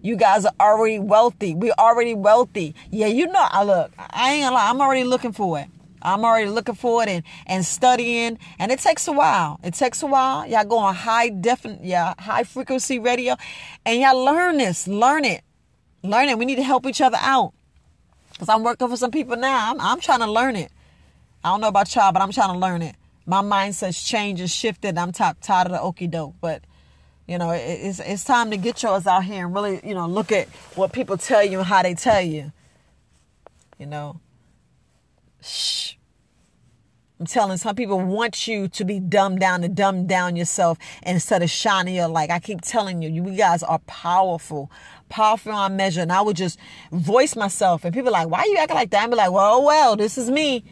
You 0.01 0.15
guys 0.15 0.45
are 0.45 0.53
already 0.59 0.99
wealthy. 0.99 1.55
We're 1.55 1.73
already 1.79 2.13
wealthy. 2.13 2.75
Yeah, 2.91 3.07
you 3.07 3.25
know, 3.25 3.43
I 3.49 3.63
look, 3.63 3.91
I 3.97 4.33
ain't 4.33 4.43
gonna 4.43 4.53
lie, 4.53 4.69
I'm 4.69 4.79
already 4.79 5.03
looking 5.03 5.31
for 5.31 5.57
it. 5.59 5.67
I'm 6.05 6.23
already 6.23 6.49
looking 6.49 6.75
for 6.75 7.01
it 7.01 7.09
and, 7.09 7.23
and 7.47 7.65
studying. 7.65 8.37
And 8.59 8.71
it 8.71 8.77
takes 8.79 9.07
a 9.07 9.11
while. 9.11 9.59
It 9.63 9.73
takes 9.73 10.03
a 10.03 10.05
while. 10.05 10.47
Y'all 10.47 10.63
go 10.63 10.77
on 10.77 10.93
high 10.93 11.29
definite, 11.29 11.83
yeah, 11.83 12.13
high 12.19 12.43
frequency 12.43 12.99
radio. 12.99 13.35
And 13.83 13.99
y'all 13.99 14.23
learn 14.23 14.57
this. 14.57 14.87
Learn 14.87 15.25
it. 15.25 15.43
Learn 16.03 16.29
it. 16.29 16.37
We 16.37 16.45
need 16.45 16.57
to 16.57 16.63
help 16.63 16.85
each 16.85 17.01
other 17.01 17.17
out. 17.19 17.53
Because 18.31 18.49
I'm 18.49 18.61
working 18.63 18.87
for 18.87 18.97
some 18.97 19.09
people 19.11 19.35
now. 19.37 19.71
I'm, 19.71 19.81
I'm 19.81 19.99
trying 19.99 20.19
to 20.19 20.31
learn 20.31 20.55
it. 20.55 20.71
I 21.45 21.49
don't 21.49 21.61
know 21.61 21.67
about 21.67 21.93
y'all, 21.93 22.11
but 22.11 22.23
I'm 22.23 22.31
trying 22.31 22.53
to 22.53 22.57
learn 22.57 22.81
it. 22.81 22.95
My 23.27 23.43
mindset's 23.43 24.03
changed 24.03 24.41
and 24.41 24.49
shifted. 24.49 24.97
I'm 24.97 25.11
t- 25.11 25.23
tired 25.41 25.67
of 25.67 25.73
the 25.73 25.79
okey 25.79 26.07
doke. 26.07 26.33
But 26.41 26.63
you 27.27 27.37
know, 27.37 27.51
it's 27.51 27.99
it's 27.99 28.23
time 28.23 28.49
to 28.49 28.57
get 28.57 28.81
yours 28.81 29.05
out 29.05 29.25
here 29.25 29.45
and 29.45 29.53
really, 29.53 29.79
you 29.83 29.93
know, 29.93 30.07
look 30.07 30.31
at 30.31 30.47
what 30.73 30.91
people 30.91 31.17
tell 31.17 31.43
you 31.43 31.59
and 31.59 31.67
how 31.67 31.83
they 31.83 31.93
tell 31.93 32.21
you. 32.21 32.51
You 33.77 33.85
know, 33.85 34.21
shh. 35.39 35.93
I'm 37.19 37.27
telling 37.27 37.57
some 37.57 37.75
people 37.75 37.99
want 38.01 38.47
you 38.47 38.67
to 38.69 38.83
be 38.83 38.99
dumbed 38.99 39.39
down 39.39 39.61
to 39.61 39.69
dumb 39.69 40.07
down 40.07 40.35
yourself 40.35 40.79
instead 41.05 41.43
of 41.43 41.51
shining 41.51 41.93
your 41.93 42.07
light. 42.07 42.31
I 42.31 42.39
keep 42.39 42.61
telling 42.61 43.03
you, 43.03 43.09
you 43.09 43.37
guys 43.37 43.61
are 43.61 43.79
powerful, 43.85 44.71
powerful 45.09 45.51
on 45.51 45.75
measure. 45.75 46.01
And 46.01 46.11
I 46.11 46.21
would 46.21 46.37
just 46.37 46.57
voice 46.91 47.35
myself, 47.35 47.85
and 47.85 47.93
people 47.93 48.11
like, 48.11 48.29
"Why 48.29 48.39
are 48.39 48.47
you 48.47 48.57
acting 48.57 48.77
like 48.77 48.89
that?" 48.89 49.03
I'm 49.03 49.11
like, 49.11 49.31
"Well, 49.31 49.63
well, 49.63 49.95
this 49.95 50.17
is 50.17 50.31
me." 50.31 50.63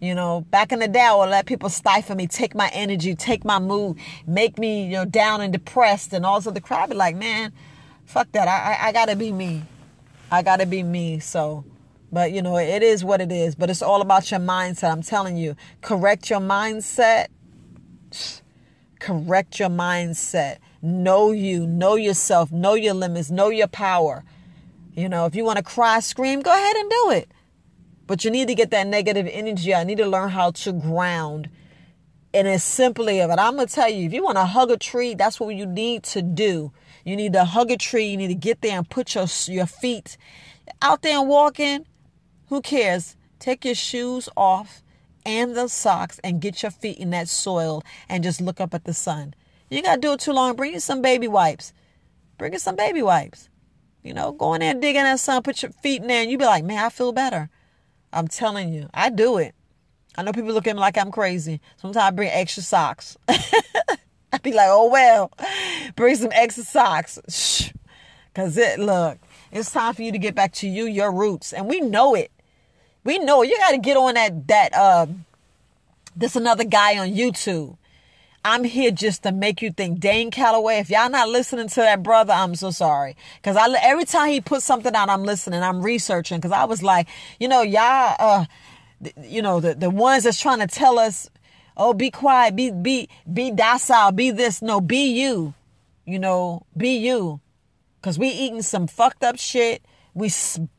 You 0.00 0.14
know, 0.14 0.40
back 0.50 0.72
in 0.72 0.78
the 0.78 0.88
day, 0.88 1.02
I 1.02 1.14
would 1.14 1.28
let 1.28 1.44
people 1.44 1.68
stifle 1.68 2.16
me, 2.16 2.26
take 2.26 2.54
my 2.54 2.70
energy, 2.72 3.14
take 3.14 3.44
my 3.44 3.58
mood, 3.58 3.98
make 4.26 4.58
me, 4.58 4.84
you 4.86 4.92
know, 4.92 5.04
down 5.04 5.42
and 5.42 5.52
depressed 5.52 6.14
and 6.14 6.24
all 6.24 6.40
sorts 6.40 6.56
of 6.56 6.64
crap. 6.64 6.88
Be 6.88 6.96
like, 6.96 7.16
man, 7.16 7.52
fuck 8.06 8.32
that. 8.32 8.48
I, 8.48 8.72
I, 8.72 8.88
I 8.88 8.92
gotta 8.92 9.14
be 9.14 9.30
me. 9.30 9.62
I 10.30 10.42
gotta 10.42 10.64
be 10.64 10.82
me. 10.82 11.18
So, 11.18 11.66
but 12.10 12.32
you 12.32 12.40
know, 12.40 12.56
it 12.56 12.82
is 12.82 13.04
what 13.04 13.20
it 13.20 13.30
is. 13.30 13.54
But 13.54 13.68
it's 13.68 13.82
all 13.82 14.00
about 14.00 14.30
your 14.30 14.40
mindset. 14.40 14.90
I'm 14.90 15.02
telling 15.02 15.36
you, 15.36 15.54
correct 15.82 16.30
your 16.30 16.40
mindset. 16.40 17.26
Correct 19.00 19.60
your 19.60 19.68
mindset. 19.68 20.58
Know 20.80 21.30
you, 21.30 21.66
know 21.66 21.96
yourself, 21.96 22.50
know 22.50 22.72
your 22.72 22.94
limits, 22.94 23.30
know 23.30 23.50
your 23.50 23.68
power. 23.68 24.24
You 24.94 25.10
know, 25.10 25.26
if 25.26 25.34
you 25.34 25.44
want 25.44 25.58
to 25.58 25.62
cry, 25.62 26.00
scream, 26.00 26.40
go 26.40 26.52
ahead 26.52 26.76
and 26.76 26.90
do 26.90 27.10
it. 27.10 27.30
But 28.10 28.24
you 28.24 28.32
need 28.32 28.48
to 28.48 28.56
get 28.56 28.72
that 28.72 28.88
negative 28.88 29.28
energy. 29.30 29.72
I 29.72 29.84
need 29.84 29.98
to 29.98 30.04
learn 30.04 30.30
how 30.30 30.50
to 30.50 30.72
ground. 30.72 31.48
And 32.34 32.48
it's 32.48 32.64
simply 32.64 33.20
of 33.20 33.30
it. 33.30 33.38
I'm 33.38 33.54
gonna 33.54 33.68
tell 33.68 33.88
you, 33.88 34.04
if 34.04 34.12
you 34.12 34.24
want 34.24 34.36
to 34.36 34.46
hug 34.46 34.72
a 34.72 34.76
tree, 34.76 35.14
that's 35.14 35.38
what 35.38 35.54
you 35.54 35.64
need 35.64 36.02
to 36.14 36.20
do. 36.20 36.72
You 37.04 37.14
need 37.14 37.34
to 37.34 37.44
hug 37.44 37.70
a 37.70 37.76
tree. 37.76 38.06
You 38.06 38.16
need 38.16 38.26
to 38.26 38.34
get 38.34 38.62
there 38.62 38.76
and 38.76 38.90
put 38.90 39.14
your 39.14 39.26
your 39.46 39.66
feet 39.66 40.16
out 40.82 41.02
there 41.02 41.20
and 41.20 41.28
walking. 41.28 41.86
Who 42.48 42.60
cares? 42.60 43.14
Take 43.38 43.64
your 43.64 43.76
shoes 43.76 44.28
off 44.36 44.82
and 45.24 45.56
the 45.56 45.68
socks 45.68 46.18
and 46.24 46.40
get 46.40 46.64
your 46.64 46.72
feet 46.72 46.98
in 46.98 47.10
that 47.10 47.28
soil 47.28 47.84
and 48.08 48.24
just 48.24 48.40
look 48.40 48.60
up 48.60 48.74
at 48.74 48.86
the 48.86 48.92
sun. 48.92 49.34
You 49.70 49.82
gotta 49.82 50.00
do 50.00 50.14
it 50.14 50.18
too 50.18 50.32
long. 50.32 50.56
Bring 50.56 50.72
you 50.72 50.80
some 50.80 51.00
baby 51.00 51.28
wipes. 51.28 51.72
Bring 52.38 52.54
you 52.54 52.58
some 52.58 52.74
baby 52.74 53.02
wipes. 53.02 53.48
You 54.02 54.14
know, 54.14 54.32
go 54.32 54.54
in 54.54 54.62
there 54.62 54.72
and 54.72 54.82
dig 54.82 54.96
in 54.96 55.04
that 55.04 55.20
sun, 55.20 55.44
put 55.44 55.62
your 55.62 55.70
feet 55.70 56.02
in 56.02 56.08
there, 56.08 56.22
and 56.22 56.30
you 56.32 56.38
be 56.38 56.44
like, 56.44 56.64
man, 56.64 56.84
I 56.84 56.88
feel 56.88 57.12
better. 57.12 57.50
I'm 58.12 58.28
telling 58.28 58.72
you, 58.72 58.88
I 58.92 59.10
do 59.10 59.38
it. 59.38 59.54
I 60.16 60.22
know 60.22 60.32
people 60.32 60.52
look 60.52 60.66
at 60.66 60.74
me 60.74 60.80
like 60.80 60.98
I'm 60.98 61.10
crazy. 61.10 61.60
Sometimes 61.76 62.04
I 62.04 62.10
bring 62.10 62.30
extra 62.30 62.62
socks. 62.62 63.16
I 63.28 64.38
be 64.42 64.52
like, 64.52 64.68
oh 64.68 64.88
well, 64.90 65.32
bring 65.96 66.16
some 66.16 66.30
extra 66.32 66.64
socks. 66.64 67.18
Shh. 67.28 67.70
Cause 68.34 68.56
it 68.56 68.78
look, 68.78 69.18
it's 69.50 69.72
time 69.72 69.94
for 69.94 70.02
you 70.02 70.12
to 70.12 70.18
get 70.18 70.34
back 70.34 70.52
to 70.54 70.68
you, 70.68 70.86
your 70.86 71.12
roots. 71.12 71.52
And 71.52 71.66
we 71.66 71.80
know 71.80 72.14
it. 72.14 72.30
We 73.04 73.18
know 73.18 73.42
it. 73.42 73.50
You 73.50 73.56
gotta 73.58 73.78
get 73.78 73.96
on 73.96 74.14
that 74.14 74.46
that 74.48 74.74
uh 74.74 75.06
this 76.16 76.36
another 76.36 76.64
guy 76.64 76.98
on 76.98 77.08
YouTube. 77.08 77.76
I'm 78.44 78.64
here 78.64 78.90
just 78.90 79.22
to 79.24 79.32
make 79.32 79.60
you 79.60 79.70
think. 79.70 80.00
Dane 80.00 80.30
Calloway, 80.30 80.78
if 80.78 80.88
y'all 80.88 81.10
not 81.10 81.28
listening 81.28 81.68
to 81.68 81.80
that 81.80 82.02
brother, 82.02 82.32
I'm 82.32 82.54
so 82.54 82.70
sorry. 82.70 83.16
Cause 83.42 83.56
I 83.56 83.68
every 83.82 84.04
time 84.04 84.30
he 84.30 84.40
puts 84.40 84.64
something 84.64 84.94
out, 84.94 85.10
I'm 85.10 85.24
listening. 85.24 85.62
I'm 85.62 85.82
researching. 85.82 86.40
Cause 86.40 86.52
I 86.52 86.64
was 86.64 86.82
like, 86.82 87.06
you 87.38 87.48
know, 87.48 87.62
y'all, 87.62 88.16
uh, 88.18 88.44
you 89.22 89.42
know, 89.42 89.60
the 89.60 89.74
the 89.74 89.90
ones 89.90 90.24
that's 90.24 90.40
trying 90.40 90.60
to 90.60 90.66
tell 90.66 90.98
us, 90.98 91.28
oh, 91.76 91.92
be 91.92 92.10
quiet, 92.10 92.56
be 92.56 92.70
be 92.70 93.08
be 93.30 93.50
docile, 93.50 94.12
be 94.12 94.30
this. 94.30 94.62
No, 94.62 94.80
be 94.80 95.10
you. 95.20 95.52
You 96.06 96.18
know, 96.18 96.64
be 96.74 96.96
you. 96.96 97.40
Cause 98.00 98.18
we 98.18 98.28
eating 98.28 98.62
some 98.62 98.86
fucked 98.86 99.22
up 99.22 99.38
shit 99.38 99.82
we 100.14 100.30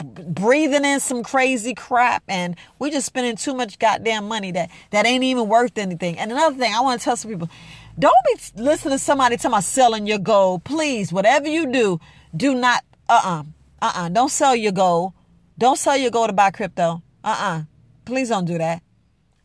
breathing 0.03 0.85
in 0.85 0.99
some 0.99 1.23
crazy 1.23 1.73
crap 1.73 2.23
and 2.27 2.55
we 2.79 2.91
just 2.91 3.05
spending 3.05 3.35
too 3.35 3.53
much 3.53 3.79
goddamn 3.79 4.27
money 4.27 4.51
that 4.51 4.69
that 4.91 5.05
ain't 5.05 5.23
even 5.23 5.47
worth 5.47 5.77
anything. 5.77 6.17
And 6.17 6.31
another 6.31 6.55
thing 6.55 6.73
i 6.73 6.81
want 6.81 6.99
to 6.99 7.03
tell 7.03 7.15
some 7.15 7.31
people 7.31 7.49
don't 7.97 8.15
be 8.25 8.61
listening 8.61 8.93
to 8.93 8.99
somebody 8.99 9.37
talking 9.37 9.51
about 9.51 9.63
selling 9.63 10.07
your 10.07 10.19
gold. 10.19 10.63
Please 10.63 11.13
whatever 11.13 11.47
you 11.47 11.71
do 11.71 11.99
do 12.35 12.53
not 12.53 12.83
uh-uh 13.09 13.43
uh-uh 13.81 14.09
don't 14.09 14.31
sell 14.31 14.55
your 14.55 14.71
gold. 14.71 15.13
Don't 15.57 15.77
sell 15.77 15.97
your 15.97 16.11
gold 16.11 16.29
to 16.29 16.33
buy 16.33 16.51
crypto. 16.51 17.01
Uh-uh 17.23 17.63
please 18.05 18.29
don't 18.29 18.45
do 18.45 18.57
that. 18.57 18.81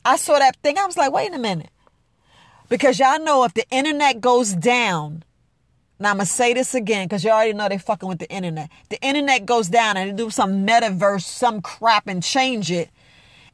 I 0.05 0.17
saw 0.17 0.39
that 0.39 0.57
thing 0.63 0.79
i 0.79 0.87
was 0.87 0.97
like 0.97 1.13
wait 1.13 1.33
a 1.33 1.39
minute. 1.39 1.71
Because 2.69 2.99
y'all 2.99 3.21
know 3.21 3.45
if 3.45 3.55
the 3.55 3.65
internet 3.71 4.21
goes 4.21 4.53
down 4.53 5.23
now 5.99 6.11
I'm 6.11 6.17
gonna 6.17 6.27
say 6.27 6.53
this 6.53 6.75
again 6.75 7.07
because 7.07 7.25
you 7.25 7.31
already 7.31 7.55
know 7.55 7.69
they 7.69 7.79
fucking 7.79 8.09
with 8.09 8.19
the 8.19 8.31
internet. 8.31 8.71
The 8.91 9.01
internet 9.01 9.47
goes 9.47 9.69
down 9.69 9.97
and 9.97 10.11
they 10.11 10.15
do 10.23 10.31
some 10.31 10.67
metaverse, 10.67 11.23
some 11.23 11.63
crap 11.63 12.07
and 12.07 12.23
change 12.23 12.71
it, 12.71 12.91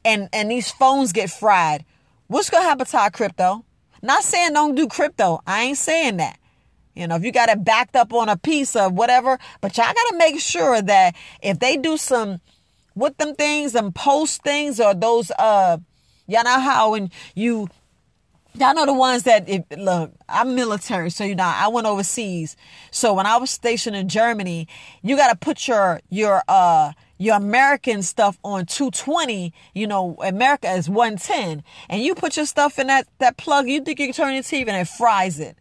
and 0.03 0.27
and 0.33 0.51
these 0.51 0.71
phones 0.71 1.13
get 1.13 1.29
fried. 1.29 1.85
What's 2.27 2.49
gonna 2.49 2.65
happen 2.65 2.85
to 2.85 2.97
our 2.97 3.11
crypto? 3.11 3.63
Not 4.01 4.23
saying 4.23 4.53
don't 4.53 4.75
do 4.75 4.87
crypto. 4.87 5.41
I 5.47 5.63
ain't 5.63 5.77
saying 5.77 6.17
that. 6.17 6.37
You 6.95 7.07
know, 7.07 7.15
if 7.15 7.23
you 7.23 7.31
got 7.31 7.49
it 7.49 7.63
backed 7.63 7.95
up 7.95 8.13
on 8.13 8.29
a 8.29 8.37
piece 8.37 8.75
of 8.75 8.93
whatever, 8.93 9.39
but 9.61 9.77
y'all 9.77 9.85
gotta 9.85 10.15
make 10.17 10.39
sure 10.39 10.81
that 10.81 11.15
if 11.41 11.59
they 11.59 11.77
do 11.77 11.97
some 11.97 12.41
with 12.93 13.17
them 13.17 13.35
things 13.35 13.73
and 13.73 13.95
post 13.95 14.43
things 14.43 14.79
or 14.79 14.93
those 14.93 15.31
uh 15.39 15.77
y'all 16.27 16.43
know 16.43 16.59
how 16.59 16.91
when 16.91 17.09
you 17.35 17.67
Y'all 18.55 18.75
know 18.75 18.85
the 18.85 18.93
ones 18.93 19.23
that 19.23 19.49
look. 19.79 20.11
I'm 20.29 20.53
military, 20.53 21.09
so 21.09 21.23
you 21.23 21.33
know 21.33 21.43
I 21.43 21.69
went 21.69 21.87
overseas. 21.87 22.55
So 22.91 23.15
when 23.15 23.25
I 23.25 23.37
was 23.37 23.49
stationed 23.49 23.95
in 23.95 24.07
Germany, 24.07 24.67
you 25.01 25.17
got 25.17 25.31
to 25.31 25.35
put 25.35 25.67
your 25.67 26.01
your 26.09 26.43
uh 26.47 26.93
your 27.17 27.35
American 27.35 28.03
stuff 28.03 28.37
on 28.43 28.67
220. 28.67 29.51
You 29.73 29.87
know 29.87 30.17
America 30.23 30.69
is 30.71 30.87
110, 30.87 31.63
and 31.89 32.03
you 32.03 32.13
put 32.13 32.37
your 32.37 32.45
stuff 32.45 32.77
in 32.77 32.87
that 32.87 33.07
that 33.17 33.37
plug. 33.37 33.67
You 33.67 33.81
think 33.81 33.99
you 33.99 34.05
can 34.05 34.13
turn 34.13 34.33
your 34.35 34.43
TV 34.43 34.67
and 34.67 34.77
it 34.77 34.87
fries 34.87 35.39
it. 35.39 35.57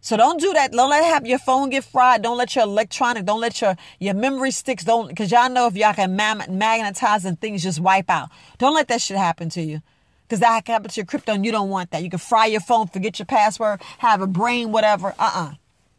So 0.00 0.16
don't 0.16 0.40
do 0.40 0.54
that. 0.54 0.72
Don't 0.72 0.88
let 0.88 1.04
have 1.04 1.26
your 1.26 1.38
phone 1.38 1.68
get 1.68 1.84
fried. 1.84 2.22
Don't 2.22 2.38
let 2.38 2.54
your 2.54 2.64
electronic. 2.64 3.26
Don't 3.26 3.40
let 3.40 3.60
your 3.60 3.76
your 4.00 4.14
memory 4.14 4.52
sticks. 4.52 4.84
Don't 4.84 5.08
because 5.08 5.30
y'all 5.30 5.50
know 5.50 5.66
if 5.66 5.76
y'all 5.76 5.92
can 5.92 6.16
magnetize 6.16 7.26
and 7.26 7.38
things 7.38 7.62
just 7.62 7.78
wipe 7.78 8.08
out. 8.08 8.30
Don't 8.56 8.72
let 8.72 8.88
that 8.88 9.02
shit 9.02 9.18
happen 9.18 9.50
to 9.50 9.60
you. 9.60 9.82
Because 10.26 10.40
that 10.40 10.64
can 10.64 10.72
happen 10.72 10.90
to 10.90 10.96
your 10.96 11.06
crypto 11.06 11.32
and 11.32 11.46
you 11.46 11.52
don't 11.52 11.70
want 11.70 11.92
that. 11.92 12.02
You 12.02 12.10
can 12.10 12.18
fry 12.18 12.46
your 12.46 12.60
phone, 12.60 12.88
forget 12.88 13.18
your 13.18 13.26
password, 13.26 13.80
have 13.98 14.20
a 14.20 14.26
brain, 14.26 14.72
whatever. 14.72 15.14
Uh-uh. 15.18 15.52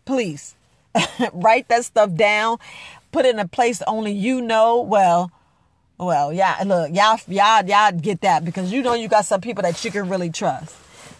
Please. 0.06 0.56
Write 1.34 1.70
that 1.70 1.86
stuff 1.86 2.13
down. 2.13 2.58
Put 3.12 3.26
it 3.26 3.36
in 3.36 3.40
a 3.40 3.48
place 3.48 3.82
only 3.88 4.12
you 4.12 4.42
know. 4.42 4.82
Well, 4.82 5.32
well, 5.98 6.32
yeah, 6.34 6.62
look, 6.66 6.94
y'all, 6.94 7.20
y'all, 7.28 7.66
y'all 7.66 7.92
get 7.92 8.22
that 8.22 8.44
because 8.44 8.72
you 8.72 8.82
know 8.82 8.94
you 8.94 9.08
got 9.08 9.26
some 9.26 9.42
people 9.42 9.63
that 9.63 9.84
you 9.84 9.92
can 9.92 10.10
really 10.10 10.30
trust. 10.30 10.76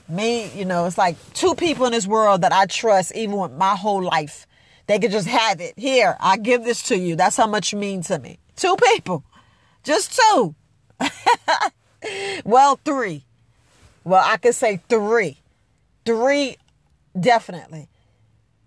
Me, 0.10 0.50
you 0.52 0.66
know, 0.66 0.86
it's 0.86 0.98
like 0.98 1.18
two 1.34 1.56
people 1.56 1.86
in 1.86 1.92
this 1.92 2.08
world 2.08 2.42
that 2.42 2.52
I 2.52 2.66
trust 2.66 3.16
even 3.16 3.38
with 3.38 3.52
my 3.54 3.76
whole 3.76 4.04
life. 4.04 4.48
They 4.88 5.00
could 5.00 5.12
just 5.12 5.28
have 5.28 5.60
it. 5.60 5.74
Here, 5.78 6.16
I 6.20 6.38
give 6.38 6.64
this 6.64 6.84
to 6.84 6.98
you. 6.98 7.16
That's 7.16 7.36
how 7.36 7.48
much 7.48 7.74
you 7.74 7.80
mean 7.80 8.04
to 8.04 8.20
me. 8.20 8.40
Two 8.56 8.76
people. 8.78 9.24
Just 9.84 10.18
two. 10.18 10.56
well, 12.46 12.80
three. 12.84 13.24
Well, 14.04 14.24
I 14.26 14.38
could 14.38 14.56
say 14.56 14.82
three. 14.90 15.38
Three, 16.06 16.58
definitely. 17.20 17.88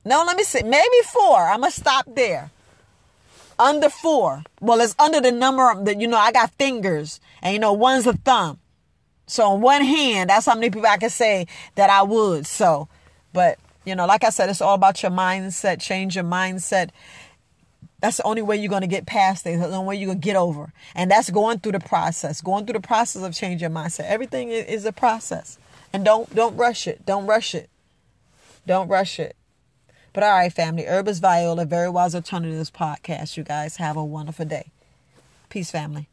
No, 0.05 0.25
let 0.27 0.37
me 0.37 0.45
see. 0.45 0.62
Maybe 0.62 0.97
four. 1.12 1.38
I'm 1.38 1.61
going 1.61 1.73
to 1.73 1.81
stop 1.81 2.07
there. 2.14 2.51
Under 3.59 3.90
four. 3.90 4.43
Well, 4.61 4.81
it's 4.81 4.95
under 4.99 5.21
the 5.21 5.33
number 5.33 5.85
that, 5.85 6.01
you 6.01 6.09
know, 6.09 6.19
I 6.19 6.33
got 6.33 6.51
fingers 6.55 7.21
and, 7.43 7.53
you 7.53 7.59
know, 7.59 7.73
one's 7.73 8.07
a 8.07 8.14
thumb. 8.14 8.59
So 9.27 9.45
on 9.45 9.61
one 9.61 9.83
hand, 9.85 10.31
that's 10.31 10.47
how 10.47 10.55
many 10.55 10.71
people 10.71 10.87
I 10.87 10.97
can 10.97 11.11
say 11.11 11.47
that 11.77 11.90
I 11.90 12.03
would. 12.03 12.47
So 12.47 12.88
But, 13.33 13.59
you 13.85 13.95
know, 13.95 14.07
like 14.07 14.25
I 14.25 14.31
said, 14.31 14.49
it's 14.49 14.61
all 14.61 14.75
about 14.75 15.03
your 15.03 15.12
mindset. 15.12 15.81
Change 15.81 16.16
your 16.16 16.25
mindset. 16.25 16.90
That's 18.00 18.16
the 18.16 18.22
only 18.24 18.42
way 18.42 18.56
you're 18.56 18.70
going 18.70 18.80
to 18.80 18.86
get 18.86 19.06
past 19.06 19.44
things. 19.44 19.60
That's 19.60 19.70
the 19.70 19.76
only 19.76 19.88
way 19.88 19.96
you're 19.96 20.06
going 20.06 20.20
to 20.20 20.24
get 20.24 20.36
over. 20.36 20.72
And 20.94 21.10
that's 21.10 21.30
going 21.30 21.60
through 21.60 21.72
the 21.72 21.80
process, 21.80 22.40
going 22.40 22.66
through 22.66 22.74
the 22.74 22.86
process 22.86 23.22
of 23.22 23.34
changing 23.34 23.60
your 23.60 23.70
mindset. 23.70 24.06
Everything 24.06 24.50
is 24.50 24.84
a 24.84 24.92
process. 24.92 25.58
And 25.92 26.04
don't 26.04 26.32
don't 26.34 26.56
rush 26.56 26.86
it. 26.86 27.04
Don't 27.04 27.26
rush 27.26 27.54
it. 27.54 27.68
Don't 28.66 28.88
rush 28.88 29.18
it. 29.18 29.36
But 30.12 30.22
all 30.24 30.30
right, 30.30 30.52
family. 30.52 30.84
Herbalist 30.84 31.22
Viola, 31.22 31.64
Very 31.64 31.88
Wise 31.88 32.14
Alternatives 32.14 32.70
podcast. 32.70 33.36
You 33.36 33.44
guys 33.44 33.76
have 33.76 33.96
a 33.96 34.04
wonderful 34.04 34.44
day. 34.44 34.70
Peace, 35.48 35.70
family. 35.70 36.10